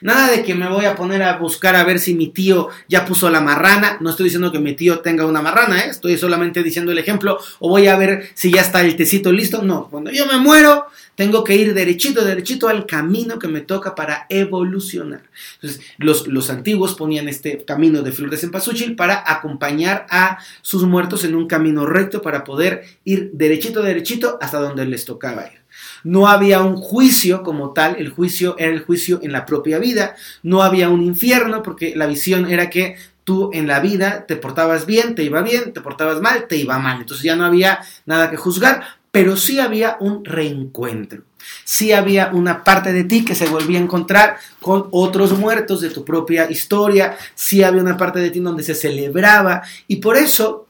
Nada 0.00 0.30
de 0.30 0.42
que 0.42 0.54
me 0.54 0.68
voy 0.68 0.84
a 0.84 0.94
poner 0.94 1.22
a 1.22 1.36
buscar 1.36 1.76
a 1.76 1.84
ver 1.84 1.98
si 1.98 2.14
mi 2.14 2.28
tío 2.28 2.68
ya 2.88 3.04
puso 3.04 3.30
la 3.30 3.40
marrana. 3.40 3.98
No 4.00 4.10
estoy 4.10 4.24
diciendo 4.24 4.52
que 4.52 4.58
mi 4.58 4.74
tío 4.74 5.00
tenga 5.00 5.26
una 5.26 5.42
marrana, 5.42 5.80
¿eh? 5.80 5.90
estoy 5.90 6.16
solamente 6.18 6.62
diciendo 6.62 6.92
el 6.92 6.98
ejemplo. 6.98 7.38
O 7.58 7.68
voy 7.68 7.86
a 7.86 7.96
ver 7.96 8.30
si 8.34 8.50
ya 8.50 8.60
está 8.60 8.80
el 8.80 8.96
tecito 8.96 9.32
listo. 9.32 9.62
No, 9.62 9.88
cuando 9.88 10.10
yo 10.10 10.26
me 10.26 10.38
muero, 10.38 10.86
tengo 11.14 11.42
que 11.42 11.56
ir 11.56 11.74
derechito, 11.74 12.24
derechito 12.24 12.68
al 12.68 12.86
camino 12.86 13.38
que 13.38 13.48
me 13.48 13.60
toca 13.60 13.94
para 13.94 14.26
evolucionar. 14.28 15.22
Entonces, 15.54 15.84
los, 15.96 16.28
los 16.28 16.48
antiguos 16.48 16.94
ponían 16.94 17.28
este 17.28 17.64
camino 17.64 18.02
de 18.02 18.12
flor 18.12 18.30
de 18.30 18.36
cempasúchil 18.36 18.94
para 18.94 19.24
acompañar 19.26 20.06
a 20.10 20.38
sus 20.62 20.84
muertos 20.84 21.24
en 21.24 21.34
un 21.34 21.48
camino 21.48 21.86
recto 21.86 22.22
para 22.22 22.44
poder 22.44 22.84
ir 23.04 23.30
derechito, 23.32 23.82
derechito 23.82 24.38
hasta 24.40 24.60
donde 24.60 24.86
les 24.86 25.04
tocaba 25.04 25.46
ir. 25.46 25.58
No 26.04 26.28
había 26.28 26.62
un 26.62 26.76
juicio 26.76 27.42
como 27.42 27.72
tal, 27.72 27.96
el 27.96 28.10
juicio 28.10 28.56
era 28.58 28.72
el 28.72 28.84
juicio 28.84 29.20
en 29.22 29.32
la 29.32 29.46
propia 29.46 29.78
vida, 29.78 30.16
no 30.42 30.62
había 30.62 30.88
un 30.88 31.02
infierno 31.02 31.62
porque 31.62 31.94
la 31.96 32.06
visión 32.06 32.50
era 32.50 32.70
que 32.70 32.96
tú 33.24 33.50
en 33.52 33.66
la 33.66 33.80
vida 33.80 34.24
te 34.26 34.36
portabas 34.36 34.86
bien, 34.86 35.14
te 35.14 35.22
iba 35.22 35.42
bien, 35.42 35.74
te 35.74 35.82
portabas 35.82 36.20
mal, 36.20 36.46
te 36.48 36.56
iba 36.56 36.78
mal. 36.78 37.00
Entonces 37.00 37.24
ya 37.24 37.36
no 37.36 37.44
había 37.44 37.80
nada 38.06 38.30
que 38.30 38.38
juzgar, 38.38 38.82
pero 39.10 39.36
sí 39.36 39.60
había 39.60 39.96
un 40.00 40.24
reencuentro. 40.24 41.24
Sí 41.64 41.92
había 41.92 42.30
una 42.32 42.64
parte 42.64 42.92
de 42.92 43.04
ti 43.04 43.24
que 43.24 43.34
se 43.34 43.46
volvía 43.46 43.78
a 43.78 43.82
encontrar 43.82 44.38
con 44.60 44.88
otros 44.92 45.38
muertos 45.38 45.80
de 45.80 45.90
tu 45.90 46.04
propia 46.04 46.50
historia, 46.50 47.16
sí 47.34 47.62
había 47.62 47.82
una 47.82 47.96
parte 47.96 48.20
de 48.20 48.30
ti 48.30 48.40
donde 48.40 48.62
se 48.62 48.74
celebraba 48.74 49.62
y 49.86 49.96
por 49.96 50.16
eso 50.16 50.67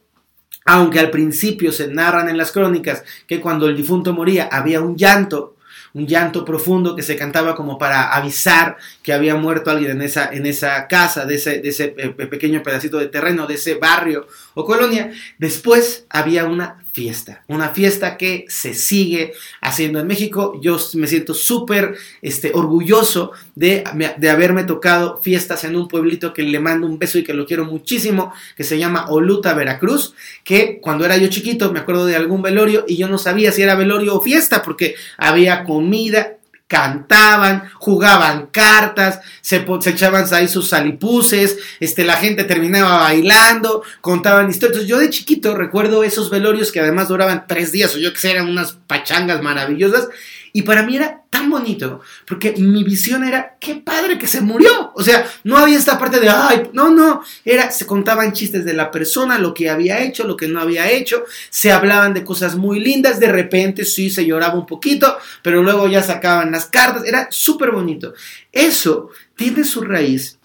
aunque 0.68 1.00
al 1.00 1.10
principio 1.10 1.72
se 1.72 1.88
narran 1.88 2.28
en 2.28 2.36
las 2.36 2.52
crónicas 2.52 3.02
que 3.26 3.40
cuando 3.40 3.66
el 3.68 3.74
difunto 3.74 4.12
moría 4.12 4.50
había 4.52 4.82
un 4.82 4.98
llanto, 4.98 5.56
un 5.94 6.06
llanto 6.06 6.44
profundo 6.44 6.94
que 6.94 7.02
se 7.02 7.16
cantaba 7.16 7.56
como 7.56 7.78
para 7.78 8.14
avisar 8.14 8.76
que 9.02 9.14
había 9.14 9.34
muerto 9.34 9.70
alguien 9.70 9.92
en 9.92 10.02
esa, 10.02 10.28
en 10.30 10.44
esa 10.44 10.86
casa, 10.86 11.24
de 11.24 11.36
ese, 11.36 11.60
de 11.60 11.70
ese 11.70 11.94
eh, 11.96 12.10
pequeño 12.10 12.62
pedacito 12.62 12.98
de 12.98 13.06
terreno, 13.06 13.46
de 13.46 13.54
ese 13.54 13.76
barrio 13.76 14.26
o 14.52 14.66
colonia. 14.66 15.10
Después 15.38 16.04
había 16.10 16.44
una 16.44 16.84
fiesta, 16.92 17.44
una 17.48 17.70
fiesta 17.70 18.16
que 18.16 18.44
se 18.48 18.74
sigue 18.74 19.32
haciendo 19.60 20.00
en 20.00 20.06
México. 20.06 20.58
Yo 20.62 20.78
me 20.94 21.06
siento 21.06 21.34
súper 21.34 21.96
este, 22.22 22.52
orgulloso 22.54 23.32
de, 23.54 23.84
de, 24.18 24.30
haberme 24.30 24.64
tocado 24.64 25.20
fiestas 25.22 25.64
en 25.64 25.76
un 25.76 25.88
pueblito 25.88 26.32
que 26.32 26.42
le 26.42 26.60
mando 26.60 26.86
un 26.86 26.98
beso 26.98 27.18
y 27.18 27.24
que 27.24 27.34
lo 27.34 27.46
quiero 27.46 27.64
muchísimo, 27.64 28.32
que 28.56 28.64
se 28.64 28.78
llama 28.78 29.06
Oluta, 29.08 29.54
Veracruz, 29.54 30.14
que 30.44 30.78
cuando 30.80 31.04
era 31.04 31.16
yo 31.16 31.28
chiquito 31.28 31.72
me 31.72 31.80
acuerdo 31.80 32.06
de 32.06 32.16
algún 32.16 32.42
velorio 32.42 32.84
y 32.88 32.96
yo 32.96 33.08
no 33.08 33.18
sabía 33.18 33.52
si 33.52 33.62
era 33.62 33.74
velorio 33.74 34.14
o 34.14 34.20
fiesta 34.20 34.62
porque 34.62 34.94
había 35.16 35.64
comida, 35.64 36.37
cantaban, 36.68 37.70
jugaban 37.74 38.48
cartas, 38.52 39.20
se, 39.40 39.64
echaban 39.86 40.32
ahí 40.32 40.46
sus 40.46 40.68
salipuces, 40.68 41.56
este, 41.80 42.04
la 42.04 42.16
gente 42.16 42.44
terminaba 42.44 42.98
bailando, 42.98 43.82
contaban 44.02 44.50
historias. 44.50 44.84
yo 44.86 44.98
de 44.98 45.08
chiquito 45.08 45.56
recuerdo 45.56 46.04
esos 46.04 46.28
velorios 46.30 46.70
que 46.70 46.80
además 46.80 47.08
duraban 47.08 47.46
tres 47.48 47.72
días, 47.72 47.94
o 47.94 47.98
yo 47.98 48.12
que 48.12 48.20
sé, 48.20 48.32
eran 48.32 48.48
unas 48.48 48.74
pachangas 48.86 49.42
maravillosas, 49.42 50.08
y 50.52 50.62
para 50.62 50.82
mí 50.82 50.96
era 50.96 51.22
tan 51.30 51.50
bonito, 51.50 52.00
porque 52.26 52.54
mi 52.56 52.82
visión 52.84 53.24
era, 53.24 53.56
qué 53.60 53.76
padre 53.76 54.18
que 54.18 54.26
se 54.26 54.40
murió. 54.40 54.92
O 54.94 55.02
sea, 55.02 55.26
no 55.44 55.58
había 55.58 55.78
esta 55.78 55.98
parte 55.98 56.20
de, 56.20 56.28
ay, 56.28 56.70
no, 56.72 56.90
no, 56.90 57.22
era, 57.44 57.70
se 57.70 57.86
contaban 57.86 58.32
chistes 58.32 58.64
de 58.64 58.74
la 58.74 58.90
persona, 58.90 59.38
lo 59.38 59.54
que 59.54 59.70
había 59.70 60.00
hecho, 60.00 60.26
lo 60.26 60.36
que 60.36 60.48
no 60.48 60.60
había 60.60 60.90
hecho, 60.90 61.24
se 61.50 61.70
hablaban 61.70 62.14
de 62.14 62.24
cosas 62.24 62.56
muy 62.56 62.80
lindas, 62.80 63.20
de 63.20 63.30
repente 63.30 63.84
sí 63.84 64.10
se 64.10 64.26
lloraba 64.26 64.54
un 64.54 64.66
poquito, 64.66 65.18
pero 65.42 65.62
luego 65.62 65.86
ya 65.88 66.02
sacaban 66.02 66.50
las 66.50 66.66
cartas, 66.66 67.04
era 67.04 67.28
súper 67.30 67.70
bonito. 67.70 68.14
Eso 68.52 69.10
tiene 69.36 69.64
su 69.64 69.82
raíz 69.82 70.38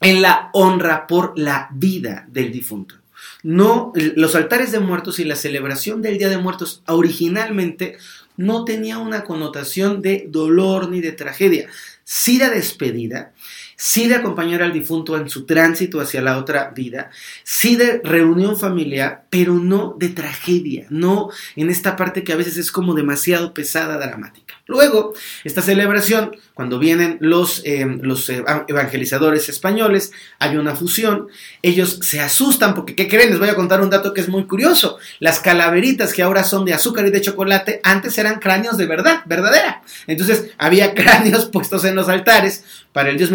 en 0.00 0.22
la 0.22 0.50
honra 0.52 1.06
por 1.06 1.38
la 1.38 1.68
vida 1.72 2.26
del 2.28 2.52
difunto. 2.52 2.96
No, 3.44 3.92
los 3.94 4.36
altares 4.36 4.70
de 4.70 4.78
muertos 4.78 5.18
y 5.18 5.24
la 5.24 5.34
celebración 5.34 6.00
del 6.00 6.18
Día 6.18 6.28
de 6.28 6.38
Muertos 6.38 6.82
originalmente 6.86 7.98
no 8.36 8.64
tenía 8.64 8.98
una 8.98 9.24
connotación 9.24 10.02
de 10.02 10.26
dolor 10.28 10.88
ni 10.88 11.00
de 11.00 11.12
tragedia, 11.12 11.68
sí 12.04 12.38
de 12.38 12.50
despedida, 12.50 13.32
sí 13.76 14.08
de 14.08 14.16
acompañar 14.16 14.62
al 14.62 14.72
difunto 14.72 15.16
en 15.16 15.28
su 15.28 15.44
tránsito 15.44 16.00
hacia 16.00 16.22
la 16.22 16.38
otra 16.38 16.72
vida, 16.74 17.10
sí 17.44 17.76
de 17.76 18.00
reunión 18.04 18.58
familiar, 18.58 19.24
pero 19.30 19.54
no 19.54 19.96
de 19.98 20.08
tragedia, 20.08 20.86
no 20.90 21.30
en 21.56 21.70
esta 21.70 21.96
parte 21.96 22.24
que 22.24 22.32
a 22.32 22.36
veces 22.36 22.56
es 22.56 22.72
como 22.72 22.94
demasiado 22.94 23.54
pesada, 23.54 23.98
dramática. 23.98 24.54
Luego, 24.66 25.12
esta 25.44 25.60
celebración, 25.60 26.36
cuando 26.54 26.78
vienen 26.78 27.18
los, 27.20 27.62
eh, 27.64 27.84
los 28.00 28.30
eh, 28.30 28.44
evangelizadores 28.68 29.48
españoles, 29.48 30.12
hay 30.38 30.56
una 30.56 30.76
fusión, 30.76 31.28
ellos 31.62 31.98
se 32.02 32.20
asustan 32.20 32.74
porque, 32.74 32.94
¿qué 32.94 33.08
creen? 33.08 33.30
Les 33.30 33.38
voy 33.38 33.48
a 33.48 33.54
contar 33.56 33.80
un 33.80 33.90
dato 33.90 34.14
que 34.14 34.20
es 34.20 34.28
muy 34.28 34.44
curioso. 34.44 34.98
Las 35.18 35.40
calaveritas 35.40 36.14
que 36.14 36.22
ahora 36.22 36.44
son 36.44 36.64
de 36.64 36.74
azúcar 36.74 37.06
y 37.06 37.10
de 37.10 37.20
chocolate, 37.20 37.80
antes 37.82 38.16
eran 38.18 38.38
cráneos 38.38 38.76
de 38.76 38.86
verdad, 38.86 39.22
verdadera. 39.26 39.82
Entonces, 40.06 40.50
había 40.58 40.94
cráneos 40.94 41.46
puestos 41.46 41.84
en 41.84 41.96
los 41.96 42.08
altares 42.08 42.64
para 42.92 43.10
el 43.10 43.18
dios 43.18 43.30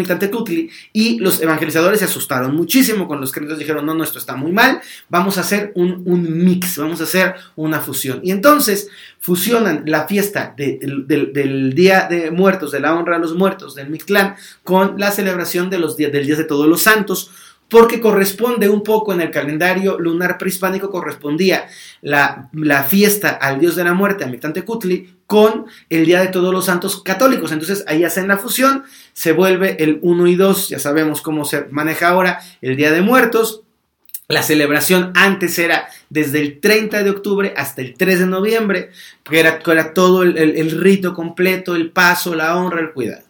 Y 0.92 1.18
los 1.18 1.40
evangelizadores 1.40 2.00
se 2.00 2.06
asustaron 2.06 2.54
muchísimo 2.54 3.08
con 3.08 3.20
los 3.20 3.32
cráneos, 3.32 3.58
dijeron, 3.58 3.86
no, 3.86 3.94
no, 3.94 4.04
esto 4.04 4.18
está 4.18 4.36
muy 4.36 4.52
mal, 4.52 4.80
vamos 5.08 5.38
a 5.38 5.42
hacer 5.42 5.72
un, 5.74 6.02
un 6.04 6.44
mix, 6.44 6.78
vamos 6.78 7.00
a 7.00 7.04
hacer 7.04 7.34
una 7.56 7.80
fusión. 7.80 8.20
Y 8.22 8.30
entonces 8.30 8.88
fusionan 9.20 9.82
la 9.86 10.06
fiesta 10.06 10.54
del 10.56 11.74
Día 11.74 12.06
de 12.08 12.30
Muertos, 12.30 12.72
de 12.72 12.80
la 12.80 12.94
honra 12.94 13.16
a 13.16 13.18
los 13.18 13.34
muertos 13.34 13.74
del 13.74 13.90
Mictlán, 13.90 14.36
con 14.62 14.98
la 14.98 15.10
celebración 15.10 15.70
de 15.70 15.78
los 15.78 15.96
días, 15.96 16.12
del 16.12 16.26
Día 16.26 16.36
de 16.36 16.44
Todos 16.44 16.66
los 16.66 16.82
Santos, 16.82 17.30
porque 17.68 18.00
corresponde 18.00 18.68
un 18.68 18.82
poco 18.82 19.12
en 19.12 19.20
el 19.20 19.30
calendario 19.30 19.98
lunar 19.98 20.38
prehispánico, 20.38 20.90
correspondía 20.90 21.68
la, 22.00 22.48
fiesta 22.88 23.30
al 23.30 23.60
dios 23.60 23.76
de 23.76 23.84
la 23.84 23.94
muerte, 23.94 24.24
a 24.24 24.64
Cutli, 24.64 25.14
con 25.26 25.66
el 25.90 26.06
Día 26.06 26.20
de 26.20 26.28
Todos 26.28 26.52
los 26.52 26.64
Santos 26.64 27.02
católicos. 27.02 27.52
Entonces 27.52 27.84
ahí 27.86 28.04
hacen 28.04 28.28
la 28.28 28.38
fusión, 28.38 28.84
se 29.12 29.32
vuelve 29.32 29.82
el 29.82 29.98
1 30.02 30.26
y 30.26 30.36
2, 30.36 30.70
ya 30.70 30.78
sabemos 30.78 31.20
cómo 31.20 31.44
se 31.44 31.66
maneja 31.70 32.08
ahora 32.08 32.40
el 32.62 32.76
Día 32.76 32.90
de 32.90 33.02
Muertos, 33.02 33.62
la 34.28 34.42
celebración 34.42 35.12
antes 35.14 35.58
era 35.58 35.88
desde 36.10 36.40
el 36.40 36.60
30 36.60 37.02
de 37.02 37.10
octubre 37.10 37.54
hasta 37.56 37.80
el 37.80 37.94
3 37.94 38.20
de 38.20 38.26
noviembre, 38.26 38.90
que 39.24 39.40
era, 39.40 39.58
era 39.66 39.94
todo 39.94 40.22
el, 40.22 40.70
rito 40.82 41.14
completo, 41.14 41.74
el 41.74 41.90
paso, 41.90 42.34
la 42.34 42.54
honra, 42.56 42.80
el 42.80 42.92
cuidado. 42.92 43.27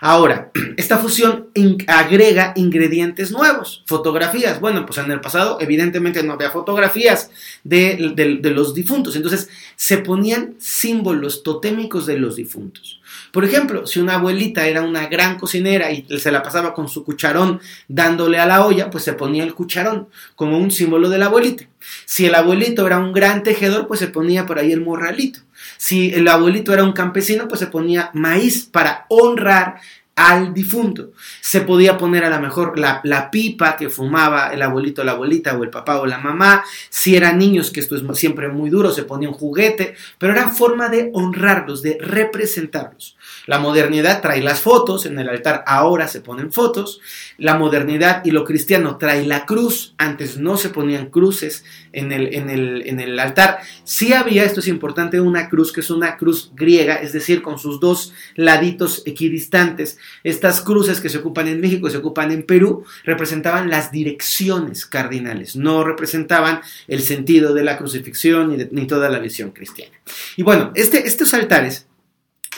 Ahora, 0.00 0.50
esta 0.76 0.98
fusión 0.98 1.48
agrega 1.86 2.52
ingredientes 2.56 3.30
nuevos, 3.30 3.84
fotografías. 3.86 4.60
Bueno, 4.60 4.86
pues 4.86 4.98
en 4.98 5.10
el 5.10 5.20
pasado 5.20 5.58
evidentemente 5.60 6.22
no 6.22 6.32
había 6.32 6.50
fotografías 6.50 7.30
de, 7.64 8.12
de, 8.14 8.50
los 8.50 8.74
difuntos, 8.74 9.14
entonces 9.16 9.48
se 9.76 9.98
ponían 9.98 10.54
símbolos 10.58 11.42
totémicos 11.42 12.06
de 12.06 12.18
los 12.18 12.36
difuntos. 12.36 13.00
Por 13.32 13.44
ejemplo, 13.44 13.86
si 13.86 14.00
una 14.00 14.14
abuelita 14.14 14.66
era 14.66 14.82
una 14.82 15.06
gran 15.06 15.38
cocinera 15.38 15.92
y 15.92 16.06
se 16.18 16.32
la 16.32 16.42
pasaba 16.42 16.74
con 16.74 16.88
su 16.88 17.04
cucharón 17.04 17.60
dándole 17.86 18.38
a 18.38 18.46
la 18.46 18.64
olla, 18.64 18.90
pues 18.90 19.04
se 19.04 19.12
ponía 19.12 19.44
el 19.44 19.54
cucharón 19.54 20.08
como 20.34 20.58
un 20.58 20.70
símbolo 20.70 21.08
de 21.08 21.18
la 21.18 21.26
abuelita. 21.26 21.64
Si 22.06 22.26
el 22.26 22.34
abuelito 22.34 22.86
era 22.86 22.98
un 22.98 23.12
gran 23.12 23.42
tejedor, 23.42 23.86
pues 23.86 24.00
se 24.00 24.08
ponía 24.08 24.46
por 24.46 24.58
ahí 24.58 24.72
el 24.72 24.80
morralito. 24.80 25.40
Si 25.76 26.12
el 26.12 26.28
abuelito 26.28 26.72
era 26.72 26.84
un 26.84 26.92
campesino, 26.92 27.48
pues 27.48 27.60
se 27.60 27.66
ponía 27.66 28.10
maíz 28.12 28.64
para 28.66 29.06
honrar 29.08 29.80
al 30.20 30.52
difunto. 30.52 31.12
Se 31.40 31.62
podía 31.62 31.96
poner 31.96 32.24
a 32.24 32.30
lo 32.30 32.40
mejor 32.40 32.78
la, 32.78 33.00
la, 33.04 33.30
pipa 33.30 33.76
que 33.76 33.88
fumaba 33.88 34.48
el 34.52 34.60
abuelito, 34.60 35.02
la 35.02 35.12
abuelita 35.12 35.56
o 35.56 35.64
el 35.64 35.70
papá 35.70 35.98
o 35.98 36.06
la 36.06 36.18
mamá. 36.18 36.62
Si 36.90 37.16
eran 37.16 37.38
niños, 37.38 37.70
que 37.70 37.80
esto 37.80 37.96
es 37.96 38.02
siempre 38.18 38.48
muy 38.48 38.68
duro, 38.68 38.90
se 38.90 39.04
ponía 39.04 39.30
un 39.30 39.34
juguete, 39.34 39.94
pero 40.18 40.34
era 40.34 40.50
forma 40.50 40.90
de 40.90 41.10
honrarlos, 41.14 41.80
de 41.80 41.96
representarlos. 42.00 43.16
La 43.46 43.58
modernidad 43.58 44.20
trae 44.20 44.42
las 44.42 44.60
fotos, 44.60 45.06
en 45.06 45.18
el 45.18 45.28
altar 45.28 45.64
ahora 45.66 46.06
se 46.06 46.20
ponen 46.20 46.52
fotos. 46.52 47.00
La 47.38 47.56
modernidad 47.56 48.22
y 48.24 48.32
lo 48.32 48.44
cristiano 48.44 48.98
trae 48.98 49.24
la 49.24 49.46
cruz, 49.46 49.94
antes 49.96 50.36
no 50.36 50.58
se 50.58 50.68
ponían 50.68 51.06
cruces 51.06 51.64
en 51.92 52.12
el, 52.12 52.34
en 52.34 52.50
el, 52.50 52.82
en 52.86 53.00
el 53.00 53.18
altar. 53.18 53.60
Sí 53.84 54.12
había, 54.12 54.44
esto 54.44 54.60
es 54.60 54.68
importante, 54.68 55.20
una 55.20 55.48
cruz 55.48 55.72
que 55.72 55.80
es 55.80 55.90
una 55.90 56.16
cruz 56.16 56.52
griega, 56.54 56.96
es 56.96 57.12
decir, 57.12 57.40
con 57.40 57.58
sus 57.58 57.80
dos 57.80 58.12
laditos 58.34 59.02
equidistantes. 59.06 59.98
Estas 60.24 60.60
cruces 60.60 61.00
que 61.00 61.08
se 61.08 61.18
ocupan 61.18 61.48
en 61.48 61.60
México 61.60 61.88
y 61.88 61.90
se 61.90 61.98
ocupan 61.98 62.30
en 62.30 62.42
Perú 62.42 62.84
representaban 63.04 63.70
las 63.70 63.90
direcciones 63.90 64.86
cardinales, 64.86 65.56
no 65.56 65.84
representaban 65.84 66.60
el 66.88 67.02
sentido 67.02 67.54
de 67.54 67.64
la 67.64 67.78
crucifixión 67.78 68.56
ni, 68.70 68.86
toda 68.86 69.08
la 69.08 69.18
visión 69.18 69.50
cristiana. 69.50 69.92
Y 70.36 70.42
bueno, 70.42 70.72
este, 70.74 71.06
estos 71.06 71.32
altares 71.34 71.86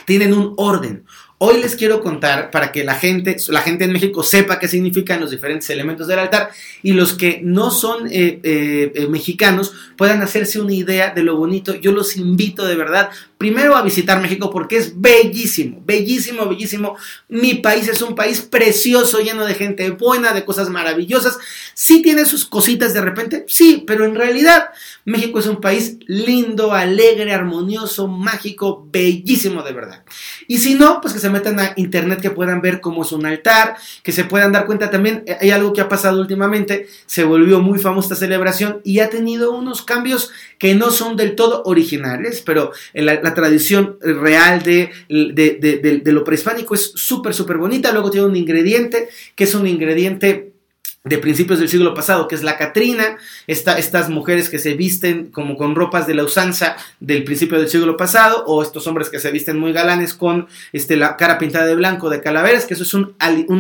tienen 0.05 0.33
un 0.33 0.55
orden. 0.57 1.05
Hoy 1.45 1.61
les 1.61 1.75
quiero 1.75 2.01
contar 2.03 2.53
para 2.53 2.71
que 2.71 2.85
la 2.85 2.95
gente, 2.95 3.37
la 3.49 3.63
gente 3.63 3.83
en 3.83 3.93
México 3.93 4.23
sepa 4.23 4.61
qué 4.61 4.69
significan 4.69 5.21
los 5.21 5.33
diferentes 5.33 5.69
elementos 5.71 6.07
del 6.07 6.21
altar 6.21 6.51
y 6.85 6.93
los 6.93 7.15
que 7.15 7.41
no 7.43 7.73
son 7.73 8.07
eh, 8.07 8.39
eh, 8.45 8.93
eh, 8.95 9.07
mexicanos 9.09 9.73
puedan 9.97 10.23
hacerse 10.23 10.61
una 10.61 10.73
idea 10.73 11.11
de 11.11 11.25
lo 11.25 11.37
bonito. 11.37 11.75
Yo 11.75 11.91
los 11.91 12.17
invito 12.17 12.65
de 12.65 12.77
verdad 12.77 13.11
primero 13.43 13.75
a 13.75 13.83
visitar 13.83 14.23
México 14.23 14.51
porque 14.51 14.77
es 14.77 15.01
bellísimo, 15.01 15.83
bellísimo, 15.85 16.49
bellísimo. 16.49 16.97
Mi 17.29 17.55
país 17.55 17.89
es 17.89 18.01
un 18.01 18.15
país 18.15 18.41
precioso, 18.41 19.19
lleno 19.19 19.45
de 19.45 19.55
gente 19.55 19.91
buena, 19.91 20.33
de 20.33 20.45
cosas 20.45 20.69
maravillosas. 20.69 21.41
Sí 21.75 22.03
tiene 22.03 22.25
sus 22.25 22.45
cositas 22.45 22.95
de 22.95 23.01
repente, 23.01 23.45
sí, 23.49 23.83
pero 23.85 24.05
en 24.05 24.15
realidad 24.15 24.67
México 25.05 25.41
es 25.41 25.47
un 25.47 25.61
país 25.61 25.97
lindo, 26.07 26.73
alegre, 26.73 27.33
armonioso, 27.33 28.07
mágico, 28.07 28.87
bellísimo 28.93 29.65
de 29.65 29.73
verdad. 29.73 30.05
Y 30.47 30.59
si 30.59 30.77
no, 30.77 31.01
pues 31.01 31.13
que 31.13 31.19
se 31.19 31.29
metan 31.29 31.59
a 31.59 31.73
internet 31.75 32.21
que 32.21 32.31
puedan 32.31 32.61
ver 32.61 32.81
cómo 32.81 33.03
es 33.03 33.11
un 33.11 33.27
altar, 33.27 33.75
que 34.05 34.13
se 34.13 34.23
puedan 34.23 34.53
dar 34.53 34.67
cuenta 34.67 34.89
también, 34.89 35.25
hay 35.41 35.51
algo 35.51 35.73
que 35.73 35.81
ha 35.81 35.89
pasado 35.89 36.21
últimamente, 36.21 36.87
se 37.07 37.25
volvió 37.25 37.59
muy 37.59 37.81
famosa 37.81 38.15
esta 38.15 38.25
celebración 38.25 38.81
y 38.85 39.01
ha 39.01 39.11
tenido 39.11 39.51
unos 39.51 39.83
cambios 39.83 40.31
que 40.59 40.77
no 40.77 40.93
son 40.93 41.17
del 41.17 41.35
todo 41.35 41.65
originales, 41.65 42.41
pero 42.47 42.71
la 42.95 43.32
tradición 43.35 43.99
real 44.01 44.63
de, 44.63 44.91
lo 45.09 46.25
prehispánico 46.25 46.75
es 46.75 46.93
súper, 46.95 47.35
súper 47.35 47.59
bonita. 47.59 47.93
Luego 47.93 48.11
tiene 48.11 48.27
un 48.27 48.37
ingrediente 48.37 49.09
que 49.35 49.45
es 49.45 49.55
un 49.55 49.67
ingrediente 49.67 50.53
de 51.05 51.19
principios 51.19 51.59
del 51.59 51.69
siglo 51.69 51.95
pasado, 51.95 52.29
que 52.29 52.37
es 52.37 52.45
la 52.45 52.57
Catrina, 52.57 53.19
estas 53.49 54.09
mujeres 54.09 54.49
que 54.49 54.61
se 54.61 54.75
visten 54.75 55.33
como 55.33 55.57
con 55.57 55.75
ropas 55.75 56.07
de 56.07 56.15
la 56.15 56.23
usanza 56.23 56.77
del 57.01 57.25
principio 57.25 57.59
del 57.59 57.69
siglo 57.69 57.97
pasado, 57.97 58.45
o 58.47 58.63
estos 58.63 58.87
hombres 58.87 59.11
que 59.11 59.19
se 59.19 59.33
visten 59.33 59.59
muy 59.59 59.73
galanes 59.73 60.15
con 60.15 60.47
este, 60.73 60.97
la 60.97 61.17
cara 61.17 61.39
pintada 61.39 61.67
de 61.67 61.75
blanco 61.75 62.09
de 62.09 62.21
calaveras, 62.21 62.67
que 62.67 62.75
eso 62.75 62.85
es 62.85 62.95
un, 62.95 63.17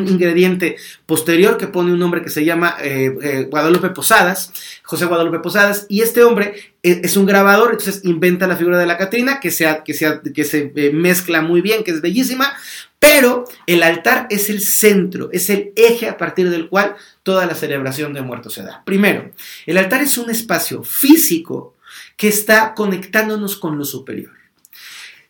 ingrediente 0.07 0.76
posterior 1.05 1.57
que 1.57 1.67
pone 1.67 1.93
un 1.93 2.02
hombre 2.02 2.23
que 2.23 2.31
se 2.31 2.45
llama 2.45 2.76
eh, 2.81 3.12
eh, 3.23 3.49
Guadalupe 3.50 3.91
Posadas, 3.91 4.52
José 4.85 5.07
Guadalupe 5.07 5.41
Posadas, 5.41 5.87
y 5.88 6.02
este 6.02 6.23
hombre 6.23 6.72
es, 6.83 7.17
un 7.17 7.27
grabador, 7.27 7.71
entonces 7.71 8.05
inventa 8.05 8.47
la 8.47 8.57
figura 8.57 8.79
de 8.79 8.87
la 8.87 8.99
Catrina, 8.99 9.39
que, 9.39 9.50
sea, 9.50 9.85
que, 9.85 9.95
sea, 9.95 10.21
que 10.21 10.45
se 10.45 10.73
eh, 10.75 10.91
mezcla 10.93 11.41
muy 11.41 11.61
bien, 11.61 11.85
que 11.85 11.93
es 11.93 12.00
bellísima, 12.00 12.52
pero 12.99 13.45
el 13.67 13.83
altar 13.83 14.26
es 14.30 14.50
el 14.50 14.61
centro, 14.61 15.30
es 15.33 15.49
el 15.49 15.73
eje 15.76 16.09
a 16.09 16.17
partir 16.17 16.50
del 16.50 16.69
cual 16.69 16.97
toda 17.23 17.47
la 17.47 17.54
celebración 17.54 18.13
de 18.13 18.23
muertos 18.23 18.54
se 18.54 18.63
da. 18.63 18.83
Primero, 18.85 19.30
el 19.67 19.78
altar 19.78 20.02
es 20.02 20.19
un 20.19 20.30
espacio 20.30 20.83
físico 20.83 21.76
que 22.17 22.28
está 22.28 22.75
conectándonos 22.75 23.56
con 23.56 23.78
lo 23.78 23.85
superior. 23.85 24.33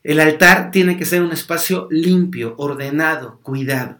El 0.02 0.20
altar 0.20 0.70
tiene 0.70 0.96
que 0.96 1.04
ser 1.04 1.22
un 1.22 1.32
espacio 1.32 1.86
limpio, 1.90 2.54
ordenado, 2.56 3.40
cuidado. 3.42 3.98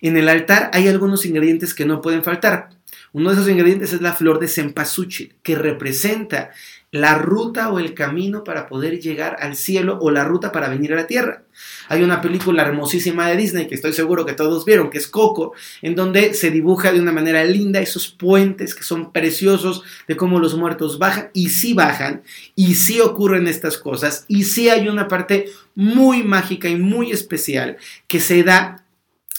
En 0.00 0.16
el 0.16 0.28
altar 0.28 0.70
hay 0.72 0.88
algunos 0.88 1.24
ingredientes 1.24 1.72
que 1.72 1.86
no 1.86 2.00
pueden 2.00 2.24
faltar. 2.24 2.70
Uno 3.12 3.30
de 3.30 3.36
esos 3.36 3.48
ingredientes 3.48 3.92
es 3.92 4.00
la 4.00 4.12
flor 4.12 4.38
de 4.38 4.48
cempasúchil, 4.48 5.34
que 5.42 5.56
representa 5.56 6.50
la 6.92 7.14
ruta 7.14 7.70
o 7.70 7.78
el 7.78 7.94
camino 7.94 8.42
para 8.42 8.66
poder 8.66 9.00
llegar 9.00 9.36
al 9.40 9.54
cielo 9.54 9.98
o 10.00 10.10
la 10.10 10.24
ruta 10.24 10.50
para 10.50 10.68
venir 10.68 10.92
a 10.92 10.96
la 10.96 11.06
tierra. 11.06 11.44
Hay 11.88 12.02
una 12.02 12.20
película 12.20 12.62
hermosísima 12.62 13.28
de 13.28 13.36
Disney 13.36 13.68
que 13.68 13.76
estoy 13.76 13.92
seguro 13.92 14.26
que 14.26 14.32
todos 14.32 14.64
vieron, 14.64 14.90
que 14.90 14.98
es 14.98 15.06
Coco, 15.06 15.52
en 15.82 15.94
donde 15.94 16.34
se 16.34 16.50
dibuja 16.50 16.92
de 16.92 17.00
una 17.00 17.12
manera 17.12 17.44
linda 17.44 17.80
esos 17.80 18.08
puentes 18.08 18.74
que 18.74 18.82
son 18.82 19.12
preciosos 19.12 19.84
de 20.08 20.16
cómo 20.16 20.40
los 20.40 20.56
muertos 20.56 20.98
bajan 20.98 21.30
y 21.32 21.50
sí 21.50 21.74
bajan 21.74 22.22
y 22.56 22.74
sí 22.74 23.00
ocurren 23.00 23.46
estas 23.46 23.78
cosas 23.78 24.24
y 24.26 24.44
sí 24.44 24.68
hay 24.68 24.88
una 24.88 25.06
parte 25.06 25.46
muy 25.76 26.24
mágica 26.24 26.68
y 26.68 26.76
muy 26.76 27.12
especial 27.12 27.76
que 28.08 28.18
se 28.18 28.42
da 28.42 28.84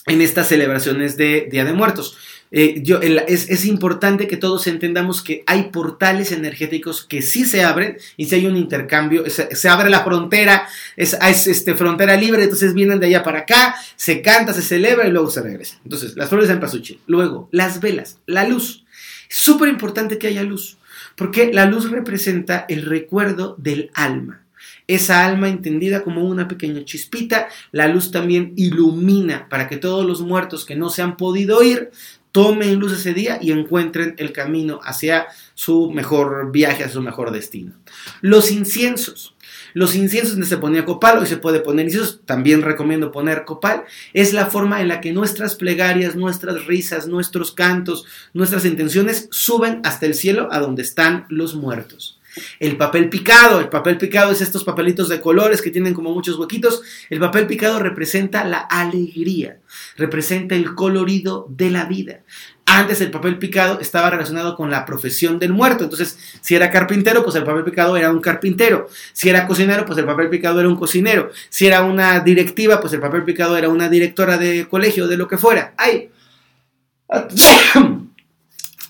en 0.08 0.22
estas 0.22 0.48
celebraciones 0.48 1.18
de 1.18 1.50
Día 1.52 1.66
de 1.66 1.74
Muertos. 1.74 2.18
Eh, 2.54 2.82
yo, 2.84 3.00
es, 3.00 3.66
importante 3.66 4.28
que 4.28 4.36
todos 4.36 4.68
entendamos 4.68 5.22
que 5.22 5.42
hay 5.48 5.70
portales 5.72 6.34
energéticos 6.34 7.06
que 7.06 7.22
sí 7.22 7.46
se 7.46 7.64
abren 7.64 7.98
y 8.18 8.26
si 8.26 8.36
hay 8.36 8.46
un 8.46 8.58
intercambio, 8.58 9.24
se, 9.30 9.70
abre 9.70 9.90
la 9.90 10.04
frontera, 10.04 10.68
es, 10.98 11.16
este, 11.48 11.76
frontera 11.76 12.18
libre, 12.18 12.44
entonces 12.44 12.74
vienen 12.74 13.00
de 13.00 13.08
allá 13.08 13.24
para 13.24 13.40
acá, 13.40 13.76
se 13.96 14.22
canta, 14.22 14.54
se 14.54 14.62
celebra 14.62 15.08
y 15.08 15.12
luego 15.12 15.32
se 15.32 15.42
regresa. 15.42 15.80
Entonces, 15.86 16.18
las 16.18 16.28
flores 16.28 16.50
en 16.50 16.60
pasuchi. 16.60 17.00
Luego, 17.08 17.48
las 17.52 17.80
velas, 17.80 18.20
la 18.26 18.46
luz. 18.46 18.84
Súper 19.30 19.70
importante 19.70 20.18
que 20.18 20.28
haya 20.28 20.44
luz, 20.44 20.78
porque 21.16 21.54
la 21.54 21.66
luz 21.66 21.90
representa 21.90 22.66
el 22.68 22.86
recuerdo 22.86 23.56
del 23.58 23.92
alma 23.94 24.42
esa 24.88 25.26
alma 25.26 25.48
entendida 25.48 26.04
como 26.04 26.26
una 26.26 26.50
pequeña 26.50 26.84
chispita, 26.84 27.48
la 27.72 27.88
luz 27.88 28.12
también 28.12 28.54
ilumina 28.58 29.48
para 29.48 29.70
que 29.70 29.78
todos 29.78 30.06
los 30.06 30.22
muertos 30.22 30.66
que 30.66 30.76
no 30.76 30.90
se 30.90 31.02
han 31.02 31.16
podido 31.16 31.64
ir 31.64 31.92
tomen 32.32 32.80
luz 32.80 32.94
ese 32.94 33.14
día 33.14 33.38
y 33.42 33.52
encuentren 33.52 34.16
el 34.18 34.32
camino 34.32 34.80
hacia 34.84 35.28
su 35.54 35.92
mejor 35.92 36.52
viaje, 36.52 36.84
hacia 36.84 36.94
su 36.94 37.02
mejor 37.02 37.32
destino. 37.32 37.74
Los 38.22 38.52
inciensos. 38.52 39.36
Los 39.74 39.96
inciensos 39.96 40.34
donde 40.34 40.48
se 40.48 40.58
ponía 40.58 40.86
copal, 40.86 41.18
hoy 41.18 41.28
se 41.28 41.38
puede 41.38 41.62
poner 41.62 41.86
inciensos, 41.86 42.22
también 42.26 42.62
recomiendo 42.62 43.12
poner 43.12 43.46
copal, 43.46 43.86
es 44.14 44.34
la 44.34 44.48
forma 44.48 44.82
en 44.82 44.90
la 44.90 45.00
que 45.00 45.14
nuestras 45.14 45.56
plegarias, 45.56 46.16
nuestras 46.16 46.66
risas, 46.66 47.08
nuestros 47.08 47.54
cantos, 47.54 48.06
nuestras 48.34 48.66
intenciones 48.66 49.30
suben 49.32 49.82
hasta 49.84 50.06
el 50.06 50.14
cielo 50.14 50.50
a 50.52 50.60
donde 50.60 50.82
están 50.82 51.26
los 51.30 51.56
muertos. 51.56 52.21
El 52.60 52.78
papel 52.78 53.10
picado, 53.10 53.60
el 53.60 53.70
papel 53.70 53.98
picado 53.98 54.32
es 54.32 54.42
estos 54.42 54.64
papelitos 54.64 55.10
de 55.10 55.22
colores 55.22 55.62
que 55.62 55.72
tienen 55.72 55.94
como 55.94 56.14
muchos 56.14 56.38
huequitos. 56.38 56.82
El 57.10 57.20
papel 57.20 57.48
picado 57.48 57.80
representa 57.80 58.44
la 58.44 58.60
alegría, 58.60 59.60
representa 59.98 60.56
el 60.56 60.76
colorido 60.76 61.48
de 61.50 61.70
la 61.70 61.86
vida. 61.86 62.22
Antes 62.66 63.02
el 63.02 63.12
papel 63.12 63.38
picado 63.38 63.80
estaba 63.82 64.10
relacionado 64.10 64.56
con 64.56 64.72
la 64.72 64.86
profesión 64.86 65.40
del 65.40 65.52
muerto. 65.52 65.84
Entonces, 65.84 66.18
si 66.40 66.56
era 66.56 66.70
carpintero, 66.70 67.24
pues 67.24 67.36
el 67.36 67.44
papel 67.44 67.66
picado 67.66 67.98
era 67.98 68.12
un 68.12 68.22
carpintero. 68.22 68.88
Si 69.12 69.28
era 69.30 69.46
cocinero, 69.46 69.86
pues 69.86 70.00
el 70.00 70.06
papel 70.06 70.30
picado 70.30 70.60
era 70.60 70.70
un 70.70 70.78
cocinero. 70.78 71.32
Si 71.50 71.68
era 71.68 71.84
una 71.84 72.22
directiva, 72.22 72.80
pues 72.80 72.94
el 72.94 73.02
papel 73.02 73.24
picado 73.24 73.58
era 73.58 73.68
una 73.68 73.90
directora 73.90 74.38
de 74.38 74.68
colegio, 74.70 75.08
de 75.08 75.18
lo 75.18 75.28
que 75.28 75.38
fuera. 75.38 75.74
¡Ay! 75.78 76.12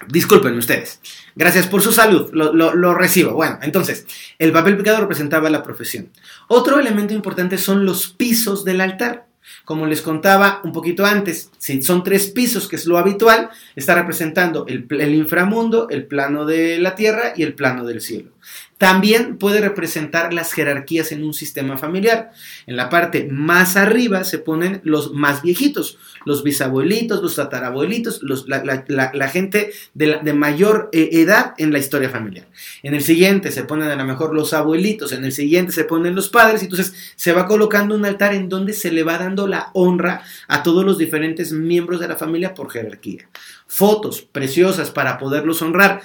Disculpen 0.08 0.58
ustedes. 0.58 1.00
Gracias 1.36 1.68
por 1.68 1.82
su 1.82 1.92
salud, 1.92 2.30
lo, 2.34 2.94
recibo. 2.94 3.34
Bueno, 3.34 3.60
entonces, 3.62 4.06
el 4.38 4.52
papel 4.52 4.78
picado 4.78 5.02
representaba 5.02 5.50
la 5.50 5.64
profesión. 5.64 6.10
Otro 6.48 6.80
elemento 6.80 7.14
importante 7.14 7.58
son 7.58 7.86
los 7.86 8.08
pisos 8.08 8.66
del 8.66 8.82
altar. 8.82 9.28
Como 9.66 9.86
les 9.86 10.02
contaba 10.02 10.62
un 10.64 10.72
poquito 10.72 11.06
antes, 11.06 11.52
si 11.58 11.82
son 11.82 12.04
tres 12.04 12.28
pisos, 12.28 12.68
que 12.68 12.76
es 12.76 12.86
lo 12.86 12.98
habitual, 12.98 13.50
está 13.76 13.96
representando 13.96 14.66
el, 14.68 14.88
el 14.90 15.16
inframundo, 15.16 15.88
el 15.90 16.06
plano 16.06 16.46
de 16.46 16.80
la 16.80 16.96
tierra 16.96 17.34
y 17.36 17.44
el 17.44 17.54
plano 17.54 17.86
del 17.86 18.02
cielo. 18.02 18.32
También 18.78 19.38
puede 19.38 19.62
representar 19.62 20.34
las 20.34 20.54
jerarquías 20.54 21.12
en 21.12 21.24
un 21.24 21.36
sistema 21.36 21.78
familiar. 21.78 22.32
En 22.66 22.76
la 22.76 22.90
parte 22.90 23.28
más 23.30 23.78
arriba 23.78 24.24
se 24.24 24.40
ponen 24.40 24.82
los 24.84 25.14
más 25.14 25.44
viejitos, 25.44 26.00
los 26.26 26.44
bisabuelitos, 26.44 27.22
los 27.22 27.36
tatarabuelitos, 27.36 28.22
la, 28.24 29.28
gente 29.30 29.72
de, 29.94 30.34
mayor 30.34 30.90
eh, 30.94 31.10
edad 31.14 31.54
en 31.60 31.72
la 31.72 31.78
historia 31.78 32.10
familiar. 32.10 32.48
En 32.82 32.96
el 32.96 33.04
siguiente 33.04 33.52
se 33.52 33.66
ponen 33.66 33.90
a 33.90 33.96
lo 33.96 34.04
mejor 34.04 34.34
los 34.34 34.54
abuelitos, 34.54 35.12
en 35.12 35.26
el 35.26 35.32
siguiente 35.32 35.74
se 35.74 35.84
ponen 35.84 36.16
los 36.16 36.30
padres, 36.30 36.64
entonces 36.64 37.14
se 37.16 37.34
va 37.34 37.46
colocando 37.46 37.94
un 37.94 38.06
altar 38.06 38.34
en 38.34 38.50
donde 38.50 38.74
se 38.74 38.92
le 38.92 39.04
va 39.04 39.20
dando 39.20 39.48
la 39.48 39.70
honra 39.74 40.24
a 40.48 40.64
todos 40.64 40.84
los 40.84 40.98
diferentes 40.98 41.52
miembros 41.52 42.00
de 42.00 42.08
la 42.08 42.16
familia 42.16 42.56
por 42.56 42.72
jerarquía. 42.72 43.30
Fotos 43.68 44.22
preciosas 44.22 44.90
para 44.92 45.18
poderlos 45.18 45.62
honrar 45.62 46.02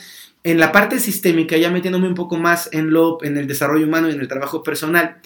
en 0.46 0.60
la 0.60 0.70
parte 0.70 1.00
sistémica, 1.00 1.56
ya 1.56 1.72
metiéndome 1.72 2.06
un 2.06 2.14
poco 2.14 2.36
más 2.36 2.68
en, 2.72 2.92
lo, 2.92 3.18
en 3.24 3.36
el 3.36 3.48
desarrollo 3.48 3.84
humano 3.84 4.08
y 4.08 4.12
en 4.12 4.20
el 4.20 4.28
trabajo 4.28 4.62
personal, 4.62 5.16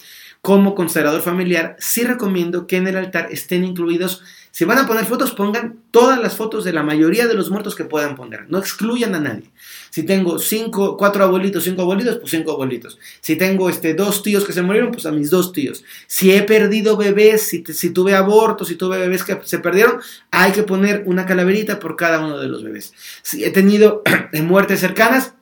como 0.41 0.73
considerador 0.73 1.21
familiar, 1.21 1.75
sí 1.77 2.03
recomiendo 2.03 2.65
que 2.65 2.77
en 2.77 2.87
el 2.87 2.97
altar 2.97 3.27
estén 3.29 3.63
incluidos, 3.63 4.23
si 4.51 4.65
van 4.65 4.77
a 4.77 4.85
poner 4.85 5.05
fotos, 5.05 5.31
pongan 5.31 5.79
todas 5.91 6.19
las 6.19 6.35
fotos 6.35 6.65
de 6.65 6.73
la 6.73 6.83
mayoría 6.83 7.25
de 7.25 7.33
los 7.33 7.49
muertos 7.49 7.73
que 7.73 7.85
puedan 7.85 8.15
poner, 8.15 8.49
no 8.49 8.59
excluyan 8.59 9.15
a 9.15 9.19
nadie. 9.19 9.49
Si 9.89 10.03
tengo 10.03 10.39
cinco, 10.39 10.97
cuatro 10.97 11.23
abuelitos, 11.23 11.63
cinco 11.63 11.83
abuelitos, 11.83 12.17
pues 12.17 12.31
cinco 12.31 12.51
abuelitos. 12.51 12.99
Si 13.21 13.37
tengo 13.37 13.69
este, 13.69 13.93
dos 13.93 14.23
tíos 14.23 14.45
que 14.45 14.51
se 14.51 14.61
murieron, 14.61 14.91
pues 14.91 15.05
a 15.05 15.11
mis 15.11 15.29
dos 15.29 15.53
tíos. 15.53 15.83
Si 16.05 16.33
he 16.33 16.43
perdido 16.43 16.97
bebés, 16.97 17.43
si, 17.43 17.63
si 17.63 17.91
tuve 17.91 18.13
abortos, 18.13 18.67
si 18.67 18.75
tuve 18.75 18.97
bebés 18.97 19.23
que 19.23 19.39
se 19.43 19.59
perdieron, 19.59 20.01
hay 20.31 20.51
que 20.51 20.63
poner 20.63 21.03
una 21.05 21.25
calaverita 21.25 21.79
por 21.79 21.95
cada 21.95 22.19
uno 22.19 22.37
de 22.37 22.47
los 22.47 22.61
bebés. 22.61 22.93
Si 23.21 23.45
he 23.45 23.51
tenido 23.51 24.03
muertes 24.43 24.81
cercanas, 24.81 25.33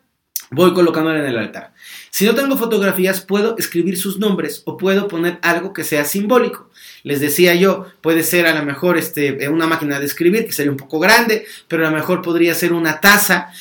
voy 0.52 0.74
colocándola 0.74 1.20
en 1.20 1.26
el 1.26 1.38
altar. 1.38 1.74
Si 2.12 2.26
no 2.26 2.36
tengo 2.36 2.58
fotografías, 2.58 3.22
puedo 3.22 3.56
escribir 3.58 3.98
sus 3.98 4.20
nombres 4.20 4.62
o 4.66 4.78
puedo 4.78 5.08
poner 5.08 5.40
algo 5.42 5.74
que 5.74 5.84
sea 5.84 6.06
simbólico. 6.06 6.70
Les 7.04 7.22
decía 7.22 7.56
yo, 7.56 7.86
puede 8.02 8.24
ser 8.24 8.48
a 8.48 8.58
lo 8.58 8.66
mejor 8.66 8.98
este, 8.98 9.48
una 9.50 9.68
máquina 9.68 10.00
de 10.00 10.06
escribir, 10.06 10.46
que 10.46 10.52
sería 10.52 10.72
un 10.72 10.78
poco 10.78 11.00
grande, 11.00 11.46
pero 11.68 11.86
a 11.86 11.90
lo 11.90 11.96
mejor 11.96 12.22
podría 12.22 12.54
ser 12.54 12.74
una 12.74 13.00
taza, 13.00 13.52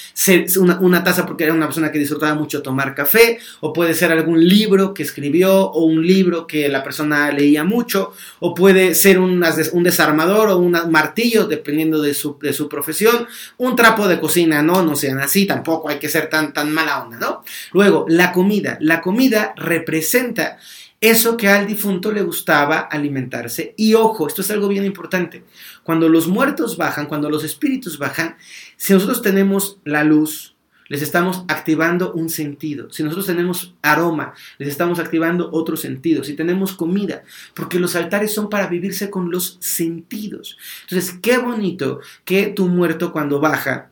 una, 0.59 1.05
taza 1.05 1.25
porque 1.27 1.45
era 1.45 1.53
una 1.53 1.67
persona 1.67 1.93
que 1.93 1.99
disfrutaba 1.99 2.35
mucho 2.35 2.63
tomar 2.63 2.95
café, 2.95 3.39
o 3.61 3.73
puede 3.73 3.95
ser 3.95 4.13
algún 4.13 4.47
libro 4.47 4.93
que 4.93 5.03
escribió, 5.03 5.71
o 5.71 5.85
un 5.85 6.07
libro 6.07 6.47
que 6.47 6.69
la 6.69 6.83
persona 6.83 7.31
leía 7.31 7.65
mucho, 7.65 8.13
o 8.41 8.55
puede 8.55 8.95
ser 8.95 9.19
un 9.19 9.41
desarmador 9.83 10.49
o 10.49 10.59
un 10.59 10.77
martillo, 10.91 11.47
dependiendo 11.47 12.01
de 12.03 12.15
su, 12.15 12.39
de 12.41 12.53
su 12.53 12.69
profesión, 12.69 13.27
un 13.59 13.77
trapo 13.77 14.09
de 14.09 14.19
cocina, 14.19 14.63
no, 14.63 14.83
no 14.83 14.97
sean 14.97 15.21
así, 15.21 15.47
tampoco 15.47 15.89
hay 15.89 15.99
que 15.99 16.09
ser 16.09 16.29
tan, 16.29 16.53
tan 16.53 16.73
mala 16.73 17.05
onda, 17.05 17.19
¿no? 17.19 17.43
Luego, 17.73 18.05
la 18.09 18.33
comida. 18.39 18.79
La 18.81 19.01
comida 19.01 19.53
representa 19.57 20.59
eso 21.01 21.37
que 21.37 21.49
al 21.49 21.67
difunto 21.67 22.13
le 22.13 22.23
gustaba 22.23 22.79
alimentarse. 22.79 23.75
Y 23.77 23.95
ojo, 23.95 24.29
esto 24.29 24.43
es 24.43 24.51
algo 24.53 24.69
bien 24.69 24.85
importante. 24.85 25.43
Cuando 25.83 26.09
los 26.09 26.29
muertos 26.29 26.77
bajan, 26.77 27.07
cuando 27.07 27.31
los 27.31 27.43
espíritus 27.43 27.99
bajan, 27.99 28.37
si 28.77 28.93
nosotros 28.93 29.23
tenemos 29.23 29.81
la 29.83 30.05
luz, 30.05 30.55
les 30.87 31.03
estamos 31.03 31.43
activando 31.49 32.13
un 32.13 32.29
sentido. 32.29 32.93
Si 32.93 33.03
nosotros 33.03 33.27
tenemos 33.27 33.75
aroma, 33.83 34.35
les 34.59 34.69
estamos 34.69 35.01
activando 35.01 35.51
otro 35.53 35.77
sentido. 35.77 36.23
Si 36.23 36.35
tenemos 36.35 36.75
comida, 36.75 37.25
porque 37.55 37.81
los 37.81 37.97
altares 37.97 38.33
son 38.33 38.49
para 38.49 38.69
vivirse 38.69 39.11
con 39.11 39.33
los 39.33 39.57
sentidos. 39.59 40.57
Entonces, 40.83 41.19
qué 41.21 41.39
bonito 41.39 41.99
que 42.25 42.47
tu 42.47 42.69
muerto 42.69 43.11
cuando 43.11 43.41
baja 43.41 43.91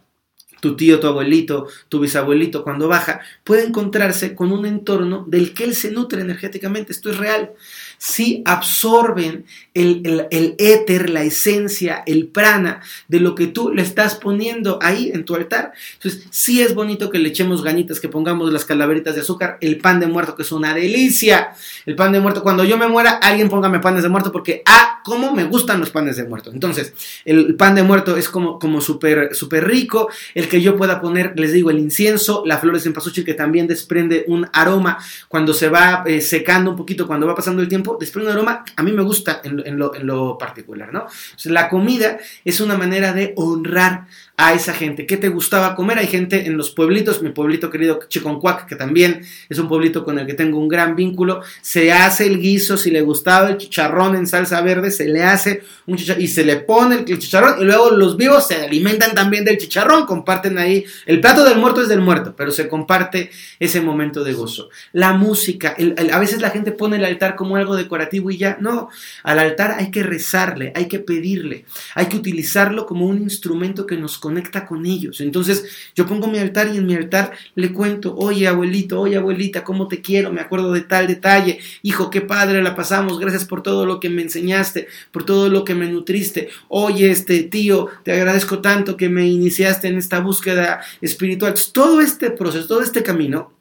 tu 0.61 0.77
tío, 0.77 1.01
tu 1.01 1.07
abuelito, 1.07 1.69
tu 1.89 2.01
bisabuelito, 2.01 2.63
cuando 2.63 2.89
baja, 2.89 3.21
puede 3.45 3.65
encontrarse 3.65 4.35
con 4.35 4.53
un 4.53 4.67
entorno 4.67 5.25
del 5.27 5.55
que 5.55 5.65
él 5.65 5.75
se 5.75 5.91
nutre 5.91 6.21
energéticamente. 6.21 6.93
Esto 6.93 7.11
es 7.11 7.19
real 7.19 7.53
sí 7.99 8.43
absorben 8.45 9.45
el, 9.75 10.27
éter, 10.59 11.11
la 11.11 11.23
esencia, 11.23 12.03
el 12.07 12.29
prana 12.29 12.81
de 13.09 13.21
lo 13.21 13.35
que 13.35 13.47
tú 13.47 13.73
le 13.73 13.83
estás 13.83 14.15
poniendo 14.17 14.79
ahí 14.83 15.11
en 15.13 15.25
tu 15.25 15.35
altar. 15.35 15.73
Entonces, 15.95 16.27
sí 16.31 16.63
es 16.63 16.75
bonito 16.75 17.11
que 17.11 17.19
le 17.19 17.29
echemos 17.29 17.63
ganitas, 17.63 18.01
que 18.01 18.09
pongamos 18.09 18.53
las 18.53 18.65
calaveritas 18.65 19.15
de 19.15 19.21
azúcar, 19.23 19.59
el 19.61 19.79
pan 19.79 20.01
de 20.01 20.07
muerto, 20.07 20.35
que 20.35 20.43
es 20.43 20.53
una 20.53 20.75
delicia. 20.75 21.55
El 21.85 21.97
pan 21.97 22.13
de 22.13 22.21
muerto, 22.21 22.43
cuando 22.43 22.65
yo 22.65 22.77
me 22.77 22.89
muera, 22.89 23.13
alguien 23.13 23.49
póngame 23.49 23.81
panes 23.81 24.03
de 24.03 24.09
muerto, 24.09 24.33
porque, 24.33 24.63
ah, 24.67 24.96
cómo 25.07 25.33
me 25.33 25.45
gustan 25.45 25.79
los 25.79 25.91
panes 25.91 26.17
de 26.17 26.25
muerto. 26.25 26.51
Entonces, 26.53 26.93
el 27.25 27.55
pan 27.55 27.77
de 27.77 27.85
muerto 27.85 28.17
es 28.17 28.29
como, 28.29 28.59
como 28.59 28.81
súper 28.81 29.37
super 29.37 29.65
rico. 29.65 30.11
El 30.35 30.49
que 30.49 30.61
yo 30.61 30.77
pueda 30.77 31.01
poner, 31.01 31.39
les 31.39 31.53
digo, 31.53 31.71
el 31.71 31.79
incienso, 31.79 32.43
la 32.45 32.59
flor 32.59 32.75
de 32.75 32.81
cempasúchil, 32.81 33.25
que 33.25 33.35
también 33.35 33.69
desprende 33.69 34.25
un 34.27 34.49
aroma 34.53 34.99
cuando 35.29 35.55
se 35.55 35.69
va 35.69 36.03
eh, 36.07 36.21
secando 36.21 36.73
un 36.73 36.77
poquito, 36.77 37.07
cuando 37.07 37.25
va 37.25 37.37
pasando 37.37 37.63
el 37.63 37.69
tiempo 37.69 37.97
después 38.01 38.25
de 38.25 38.33
un 38.33 38.37
aroma, 38.37 38.65
a 38.75 38.83
mí 38.83 38.91
me 38.91 39.05
gusta 39.05 39.41
en, 39.45 39.79
lo, 39.79 40.37
particular, 40.39 40.93
¿no? 40.93 41.07
la 41.45 41.69
comida 41.69 42.19
es 42.45 42.59
una 42.61 42.77
manera 42.77 43.13
de 43.13 43.33
honrar 43.37 44.07
a 44.39 44.53
esa 44.53 44.75
gente. 44.75 45.07
¿Qué 45.07 45.17
te 45.17 45.31
gustaba 45.31 45.75
comer? 45.75 45.99
Hay 45.99 46.09
gente 46.09 46.47
en 46.47 46.59
los 46.59 46.71
pueblitos, 46.71 47.23
mi 47.23 47.31
pueblito 47.31 47.71
querido 47.71 48.01
Chiconcuac, 48.07 48.67
que 48.67 48.77
también 48.77 49.23
es 49.49 49.59
un 49.59 49.67
pueblito 49.67 50.05
con 50.05 50.19
el 50.19 50.27
que 50.27 50.35
tengo 50.35 50.59
un 50.59 50.69
gran 50.69 50.95
vínculo, 50.95 51.41
se 51.63 51.91
hace 51.91 52.27
el 52.27 52.39
guiso, 52.39 52.77
si 52.77 52.91
le 52.91 53.01
gustaba 53.01 53.49
el 53.49 53.57
chicharrón 53.57 54.15
en 54.15 54.27
salsa 54.27 54.61
verde, 54.61 54.91
se 54.91 55.09
le 55.09 55.23
hace 55.23 55.63
un 55.87 55.97
chicharrón 55.97 56.23
y 56.23 56.29
se 56.29 56.45
le 56.45 56.57
pone 56.57 57.05
el 57.07 57.19
chicharrón 57.19 57.63
y 57.63 57.65
luego 57.65 57.91
los 57.93 58.19
vivos 58.19 58.47
se 58.47 58.57
alimentan 58.57 59.15
también 59.15 59.45
del 59.45 59.57
chicharrón, 59.57 60.05
comparten 60.05 60.59
ahí, 60.59 60.85
el 61.07 61.21
plato 61.21 61.43
del 61.43 61.59
muerto 61.59 61.81
es 61.81 61.89
del 61.89 62.03
muerto, 62.03 62.35
pero 62.37 62.51
se 62.51 62.69
comparte 62.69 63.31
ese 63.59 63.81
momento 63.81 64.23
de 64.23 64.35
gozo. 64.35 64.69
La 64.93 65.15
música, 65.15 65.75
a 66.13 66.19
veces 66.19 66.43
la 66.43 66.51
gente 66.51 66.73
pone 66.73 66.97
el 66.97 67.05
altar 67.07 67.37
como 67.37 67.57
algo 67.57 67.75
decorativo 67.75 68.31
y 68.31 68.37
ya, 68.37 68.59
no, 68.61 68.91
al 69.23 69.39
altar 69.39 69.77
hay 69.79 69.91
que 69.91 70.03
rezarle, 70.03 70.73
hay 70.75 70.89
que 70.89 70.99
pedirle, 70.99 71.65
hay 71.95 72.07
que 72.07 72.19
utilizarlo 72.19 72.85
como 72.85 73.07
un 73.07 73.23
instrumento 73.23 73.87
que 73.87 73.97
nos 73.97 74.19
conecta 74.27 74.67
con 74.67 74.85
ellos. 74.87 75.21
Entonces 75.21 75.67
yo 75.95 76.05
pongo 76.05 76.27
mi 76.27 76.41
altar 76.41 76.67
y 76.75 76.79
en 76.79 76.87
mi 76.87 76.97
altar 76.97 77.31
le 77.55 77.73
cuento, 77.73 78.17
oye 78.17 78.49
abuelito, 78.49 79.01
oye 79.01 79.17
abuelita, 79.17 79.63
¿cómo 79.63 79.87
te 79.87 80.01
quiero? 80.01 80.33
Me 80.33 80.41
acuerdo 80.41 80.73
de 80.73 80.81
tal 80.81 81.07
detalle. 81.07 81.61
Hijo, 81.83 82.11
qué 82.11 82.23
padre 82.23 82.61
la 82.61 82.75
pasamos. 82.75 83.21
Gracias 83.21 83.45
por 83.45 83.63
todo 83.63 83.87
lo 83.87 84.01
que 84.01 84.11
me 84.11 84.23
enseñaste, 84.23 84.89
por 85.13 85.25
todo 85.25 85.49
lo 85.49 85.65
que 85.65 85.77
me 85.77 85.87
nutriste. 85.87 86.49
Oye, 86.67 87.13
este 87.13 87.45
tío, 87.45 87.87
te 88.03 88.11
agradezco 88.11 88.59
tanto 88.59 88.97
que 88.97 89.09
me 89.09 89.29
iniciaste 89.29 89.87
en 89.87 89.99
esta 89.99 90.19
búsqueda 90.19 90.81
espiritual. 91.01 91.55
todo 91.73 92.01
este 92.01 92.31
proceso, 92.31 92.67
todo 92.67 92.83
este 92.83 93.05
camino 93.05 93.53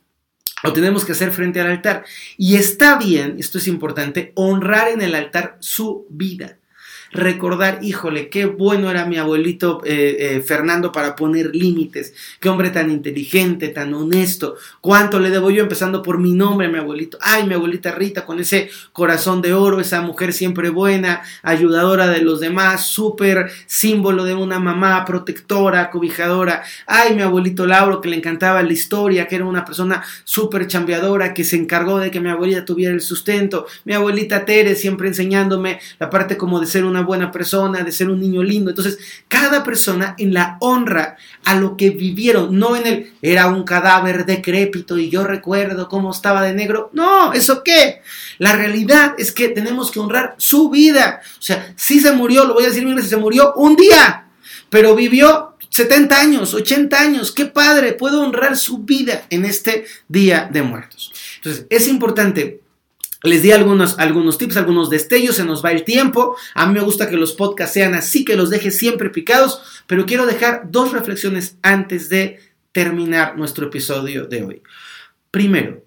lo 0.63 0.73
tenemos 0.73 1.05
que 1.05 1.11
hacer 1.11 1.31
frente 1.31 1.61
al 1.61 1.67
altar. 1.67 2.05
Y 2.37 2.55
está 2.55 2.97
bien, 2.97 3.35
esto 3.37 3.59
es 3.59 3.67
importante, 3.67 4.31
honrar 4.33 4.87
en 4.87 5.03
el 5.03 5.13
altar 5.13 5.57
su 5.59 6.07
vida 6.09 6.57
recordar, 7.15 7.79
híjole, 7.81 8.29
qué 8.29 8.45
bueno 8.45 8.91
era 8.91 9.05
mi 9.05 9.17
abuelito 9.17 9.81
eh, 9.85 10.17
eh, 10.19 10.41
Fernando 10.41 10.91
para 10.91 11.15
poner 11.15 11.55
límites, 11.55 12.13
qué 12.39 12.49
hombre 12.49 12.69
tan 12.69 12.91
inteligente, 12.91 13.69
tan 13.69 13.93
honesto, 13.93 14.55
cuánto 14.81 15.19
le 15.19 15.29
debo 15.29 15.49
yo 15.49 15.63
empezando 15.63 16.03
por 16.03 16.19
mi 16.19 16.33
nombre, 16.33 16.67
mi 16.67 16.77
abuelito, 16.77 17.17
ay, 17.21 17.47
mi 17.47 17.53
abuelita 17.53 17.91
Rita 17.91 18.25
con 18.25 18.39
ese 18.39 18.69
corazón 18.91 19.41
de 19.41 19.53
oro, 19.53 19.79
esa 19.79 20.01
mujer 20.01 20.33
siempre 20.33 20.69
buena, 20.69 21.21
ayudadora 21.41 22.07
de 22.07 22.21
los 22.21 22.39
demás, 22.39 22.87
súper 22.87 23.49
símbolo 23.65 24.23
de 24.25 24.33
una 24.33 24.59
mamá 24.59 25.05
protectora, 25.05 25.89
cobijadora, 25.89 26.63
ay, 26.85 27.15
mi 27.15 27.21
abuelito 27.21 27.65
Lauro 27.65 28.01
que 28.01 28.09
le 28.09 28.17
encantaba 28.17 28.61
la 28.61 28.73
historia, 28.73 29.27
que 29.27 29.35
era 29.35 29.45
una 29.45 29.63
persona 29.63 30.03
súper 30.23 30.67
chambeadora, 30.67 31.33
que 31.33 31.43
se 31.43 31.55
encargó 31.55 31.99
de 31.99 32.11
que 32.11 32.19
mi 32.19 32.29
abuelita 32.29 32.65
tuviera 32.65 32.93
el 32.93 33.01
sustento, 33.01 33.67
mi 33.85 33.93
abuelita 33.93 34.45
Tere 34.45 34.75
siempre 34.75 35.07
enseñándome 35.07 35.79
la 35.99 36.09
parte 36.09 36.37
como 36.37 36.59
de 36.59 36.65
ser 36.65 36.83
una 36.83 37.04
buena 37.05 37.31
persona, 37.31 37.83
de 37.83 37.91
ser 37.91 38.09
un 38.09 38.19
niño 38.19 38.43
lindo. 38.43 38.71
Entonces, 38.71 38.99
cada 39.27 39.63
persona 39.63 40.15
en 40.17 40.33
la 40.33 40.57
honra 40.59 41.15
a 41.43 41.55
lo 41.55 41.77
que 41.77 41.91
vivieron, 41.91 42.57
no 42.57 42.75
en 42.75 42.87
el 42.87 43.13
era 43.21 43.47
un 43.47 43.63
cadáver 43.63 44.25
decrépito 44.25 44.97
y 44.97 45.09
yo 45.09 45.23
recuerdo 45.23 45.87
cómo 45.87 46.11
estaba 46.11 46.41
de 46.41 46.53
negro. 46.53 46.89
No, 46.93 47.33
¿eso 47.33 47.63
qué? 47.63 48.01
La 48.37 48.53
realidad 48.53 49.13
es 49.17 49.31
que 49.31 49.49
tenemos 49.49 49.91
que 49.91 49.99
honrar 49.99 50.35
su 50.37 50.69
vida. 50.69 51.21
O 51.39 51.41
sea, 51.41 51.73
si 51.75 51.99
se 51.99 52.11
murió, 52.11 52.45
lo 52.45 52.53
voy 52.53 52.65
a 52.65 52.69
decir 52.69 52.85
mil 52.85 53.01
se 53.01 53.17
murió 53.17 53.53
un 53.55 53.75
día, 53.75 54.27
pero 54.69 54.95
vivió 54.95 55.55
70 55.69 56.19
años, 56.19 56.53
80 56.53 56.99
años, 56.99 57.31
qué 57.31 57.45
padre, 57.45 57.93
puedo 57.93 58.21
honrar 58.21 58.57
su 58.57 58.79
vida 58.79 59.25
en 59.29 59.45
este 59.45 59.85
día 60.07 60.49
de 60.51 60.61
muertos. 60.61 61.13
Entonces, 61.37 61.65
es 61.69 61.87
importante 61.87 62.61
les 63.25 63.41
di 63.41 63.51
algunos, 63.51 63.97
algunos 63.99 64.37
tips, 64.37 64.57
algunos 64.57 64.89
destellos, 64.89 65.35
se 65.35 65.45
nos 65.45 65.63
va 65.63 65.71
el 65.71 65.83
tiempo. 65.83 66.35
A 66.53 66.65
mí 66.65 66.73
me 66.73 66.81
gusta 66.81 67.09
que 67.09 67.17
los 67.17 67.33
podcasts 67.33 67.73
sean 67.73 67.93
así, 67.93 68.25
que 68.25 68.35
los 68.35 68.49
deje 68.49 68.71
siempre 68.71 69.09
picados, 69.09 69.83
pero 69.87 70.05
quiero 70.05 70.25
dejar 70.25 70.71
dos 70.71 70.91
reflexiones 70.91 71.57
antes 71.61 72.09
de 72.09 72.39
terminar 72.71 73.37
nuestro 73.37 73.67
episodio 73.67 74.25
de 74.25 74.43
hoy. 74.43 74.61
Primero, 75.31 75.85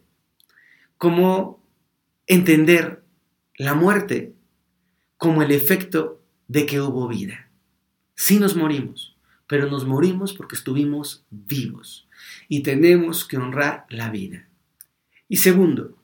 cómo 0.97 1.63
entender 2.27 3.03
la 3.57 3.75
muerte 3.75 4.35
como 5.17 5.43
el 5.43 5.51
efecto 5.51 6.23
de 6.47 6.65
que 6.67 6.81
hubo 6.81 7.09
vida. 7.09 7.51
Sí 8.15 8.39
nos 8.39 8.57
morimos, 8.57 9.17
pero 9.47 9.69
nos 9.71 9.87
morimos 9.87 10.33
porque 10.33 10.57
estuvimos 10.57 11.25
vivos 11.31 12.09
y 12.49 12.63
tenemos 12.63 13.25
que 13.25 13.37
honrar 13.37 13.87
la 13.91 14.11
vida. 14.11 14.49
Y 15.29 15.37
segundo, 15.37 15.98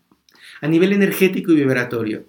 a 0.60 0.68
nivel 0.68 0.92
energético 0.92 1.52
y 1.52 1.56
vibratorio, 1.56 2.24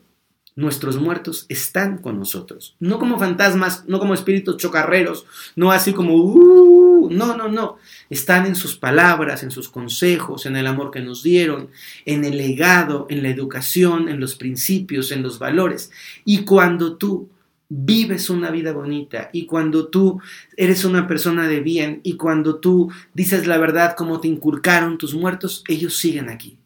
nuestros 0.55 0.97
muertos 0.97 1.45
están 1.49 1.97
con 1.97 2.17
nosotros. 2.17 2.75
No 2.79 2.97
como 2.97 3.19
fantasmas, 3.19 3.83
no 3.88 3.99
como 3.99 4.13
espíritus 4.13 4.57
chocarreros, 4.57 5.25
no 5.55 5.71
así 5.71 5.91
como, 5.91 6.15
uh, 6.15 7.09
no, 7.11 7.35
no, 7.35 7.49
no. 7.49 7.75
Están 8.09 8.45
en 8.45 8.55
sus 8.55 8.77
palabras, 8.77 9.43
en 9.43 9.51
sus 9.51 9.67
consejos, 9.67 10.45
en 10.45 10.55
el 10.55 10.67
amor 10.67 10.91
que 10.91 11.01
nos 11.01 11.23
dieron, 11.23 11.69
en 12.05 12.23
el 12.23 12.38
legado, 12.38 13.05
en 13.09 13.21
la 13.21 13.29
educación, 13.29 14.07
en 14.07 14.19
los 14.19 14.35
principios, 14.35 15.11
en 15.11 15.23
los 15.23 15.39
valores. 15.39 15.91
Y 16.23 16.45
cuando 16.45 16.95
tú 16.95 17.29
vives 17.67 18.29
una 18.29 18.51
vida 18.51 18.71
bonita 18.71 19.29
y 19.33 19.47
cuando 19.47 19.88
tú 19.88 20.21
eres 20.55 20.85
una 20.85 21.07
persona 21.07 21.47
de 21.47 21.61
bien 21.61 21.99
y 22.03 22.13
cuando 22.13 22.57
tú 22.59 22.91
dices 23.15 23.47
la 23.47 23.57
verdad 23.57 23.95
como 23.97 24.21
te 24.21 24.27
inculcaron 24.27 24.97
tus 24.97 25.15
muertos, 25.15 25.63
ellos 25.67 25.97
siguen 25.97 26.29
aquí. 26.29 26.57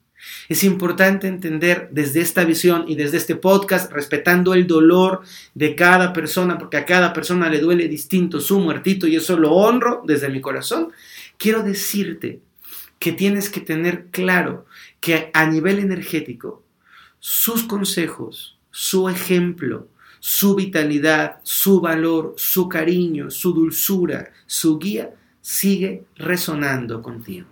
Es 0.47 0.63
importante 0.63 1.27
entender 1.27 1.89
desde 1.91 2.21
esta 2.21 2.43
visión 2.43 2.85
y 2.87 2.95
desde 2.95 3.17
este 3.17 3.35
podcast, 3.35 3.91
respetando 3.91 4.53
el 4.53 4.67
dolor 4.67 5.21
de 5.53 5.75
cada 5.75 6.11
persona, 6.13 6.57
porque 6.57 6.77
a 6.77 6.85
cada 6.85 7.13
persona 7.13 7.49
le 7.49 7.59
duele 7.59 7.87
distinto 7.87 8.39
su 8.39 8.59
muertito 8.59 9.07
y 9.07 9.15
eso 9.15 9.37
lo 9.37 9.53
honro 9.53 10.01
desde 10.05 10.29
mi 10.29 10.41
corazón, 10.41 10.91
quiero 11.37 11.61
decirte 11.61 12.39
que 12.97 13.11
tienes 13.11 13.49
que 13.49 13.61
tener 13.61 14.07
claro 14.11 14.65
que 14.99 15.29
a 15.33 15.45
nivel 15.45 15.79
energético, 15.79 16.63
sus 17.19 17.63
consejos, 17.63 18.57
su 18.71 19.07
ejemplo, 19.09 19.87
su 20.19 20.55
vitalidad, 20.55 21.37
su 21.43 21.79
valor, 21.79 22.33
su 22.37 22.67
cariño, 22.67 23.31
su 23.31 23.53
dulzura, 23.53 24.31
su 24.45 24.79
guía, 24.79 25.11
sigue 25.41 26.03
resonando 26.17 27.01
contigo 27.01 27.47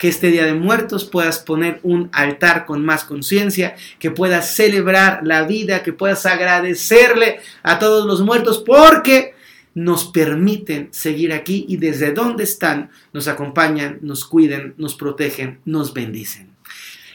que 0.00 0.08
este 0.08 0.28
Día 0.28 0.46
de 0.46 0.54
Muertos 0.54 1.04
puedas 1.04 1.40
poner 1.40 1.78
un 1.82 2.08
altar 2.14 2.64
con 2.64 2.82
más 2.82 3.04
conciencia, 3.04 3.76
que 3.98 4.10
puedas 4.10 4.54
celebrar 4.54 5.20
la 5.24 5.42
vida, 5.42 5.82
que 5.82 5.92
puedas 5.92 6.24
agradecerle 6.24 7.40
a 7.62 7.78
todos 7.78 8.06
los 8.06 8.22
muertos 8.22 8.64
porque 8.64 9.34
nos 9.74 10.06
permiten 10.06 10.88
seguir 10.90 11.34
aquí 11.34 11.66
y 11.68 11.76
desde 11.76 12.12
donde 12.12 12.44
están 12.44 12.88
nos 13.12 13.28
acompañan, 13.28 13.98
nos 14.00 14.24
cuiden, 14.24 14.72
nos 14.78 14.94
protegen, 14.94 15.60
nos 15.66 15.92
bendicen. 15.92 16.56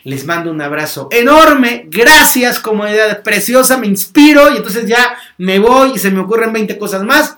Les 0.04 0.24
mando 0.24 0.52
un 0.52 0.62
abrazo 0.62 1.08
enorme. 1.12 1.88
Gracias, 1.90 2.60
comunidad 2.60 3.24
preciosa. 3.24 3.78
Me 3.78 3.88
inspiro 3.88 4.54
y 4.54 4.58
entonces 4.58 4.86
ya 4.86 5.18
me 5.40 5.58
voy 5.58 5.94
y 5.96 5.98
se 5.98 6.12
me 6.12 6.20
ocurren 6.20 6.54
20 6.54 6.78
cosas 6.78 7.04
más. 7.04 7.36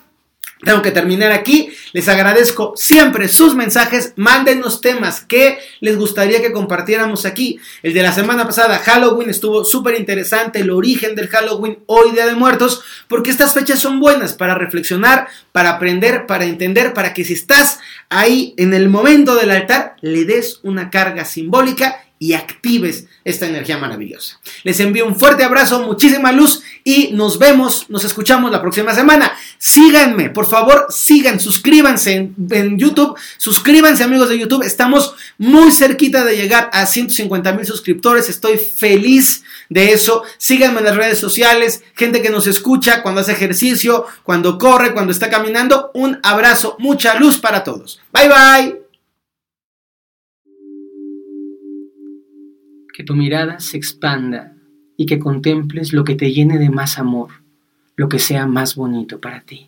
Tengo 0.64 0.82
que 0.82 0.92
terminar 0.92 1.32
aquí. 1.32 1.70
Les 1.94 2.08
agradezco 2.10 2.74
siempre 2.76 3.28
sus 3.28 3.54
mensajes. 3.54 4.14
Mándenos 4.16 4.82
temas 4.82 5.22
que 5.22 5.60
les 5.82 5.98
gustaría 5.98 6.42
que 6.42 6.52
compartiéramos 6.52 7.26
aquí. 7.26 7.60
El 7.84 7.94
de 7.94 8.02
la 8.02 8.12
semana 8.12 8.46
pasada, 8.46 8.80
Halloween, 8.80 9.30
estuvo 9.30 9.64
súper 9.64 9.96
interesante. 10.00 10.60
El 10.60 10.72
origen 10.72 11.16
del 11.16 11.28
Halloween, 11.28 11.80
hoy 11.86 12.12
Día 12.12 12.26
de 12.26 12.34
Muertos. 12.34 12.82
Porque 13.08 13.30
estas 13.30 13.54
fechas 13.54 13.80
son 13.80 14.00
buenas 14.00 14.34
para 14.34 14.56
reflexionar, 14.56 15.28
para 15.52 15.72
aprender, 15.72 16.26
para 16.26 16.46
entender, 16.46 16.94
para 16.94 17.14
que 17.14 17.24
si 17.24 17.34
estás 17.34 17.80
ahí 18.10 18.56
en 18.58 18.74
el 18.74 18.90
momento 18.90 19.36
del 19.36 19.52
altar, 19.52 19.96
le 20.02 20.26
des 20.26 20.60
una 20.64 20.90
carga 20.90 21.24
simbólica 21.26 22.02
y 22.20 22.34
actives 22.34 23.06
esta 23.24 23.46
energía 23.46 23.78
maravillosa. 23.78 24.40
Les 24.64 24.80
envío 24.80 25.06
un 25.06 25.18
fuerte 25.18 25.44
abrazo, 25.44 25.84
muchísima 25.84 26.32
luz 26.32 26.64
y 26.84 27.12
nos 27.14 27.38
vemos, 27.38 27.90
nos 27.90 28.06
escuchamos 28.06 28.52
la 28.52 28.62
próxima 28.62 28.94
semana. 28.94 29.34
Síganme, 29.58 30.30
por 30.30 30.48
favor, 30.48 30.88
sigan, 30.90 31.40
suscríbanse 31.40 32.32
en, 32.52 32.78
YouTube, 32.78 33.18
suscríbanse 33.38 34.04
amigos 34.04 34.30
de 34.30 34.40
YouTube, 34.40 34.64
estamos 34.64 35.14
muy 35.38 35.72
cerquita 35.72 36.24
de 36.24 36.38
llegar 36.38 36.70
a 36.74 36.86
150 36.86 37.52
mil 37.54 37.66
suscriptores, 37.66 38.30
estoy 38.30 38.58
feliz 38.58 39.44
de 39.70 39.92
eso. 39.92 40.24
Síganme 40.38 40.80
en 40.80 40.86
las 40.86 40.96
redes 40.96 41.20
sociales, 41.20 41.84
gente 41.96 42.22
que 42.22 42.30
nos 42.30 42.48
escucha 42.48 43.02
cuando 43.02 43.22
hace 43.22 43.34
ejercicio, 43.34 44.06
cuando 44.24 44.58
corre, 44.58 44.94
cuando 44.94 45.12
está 45.12 45.30
caminando. 45.30 45.92
Un 45.94 46.20
abrazo, 46.24 46.76
mucha 46.80 47.16
luz 47.16 47.38
para 47.38 47.64
todos. 47.64 48.00
Bye 48.14 48.30
bye. 48.30 48.87
Que 52.98 53.04
tu 53.04 53.14
mirada 53.14 53.60
se 53.60 53.78
expanda 53.78 54.56
y 54.98 55.06
que 55.06 55.20
contemples 55.20 55.94
lo 55.94 56.04
que 56.04 56.16
te 56.16 56.34
llene 56.34 56.58
de 56.58 56.72
más 56.72 56.98
amor, 56.98 57.30
lo 57.96 58.10
que 58.10 58.18
sea 58.18 58.48
más 58.48 58.76
bonito 58.76 59.22
para 59.22 59.42
ti. 59.42 59.67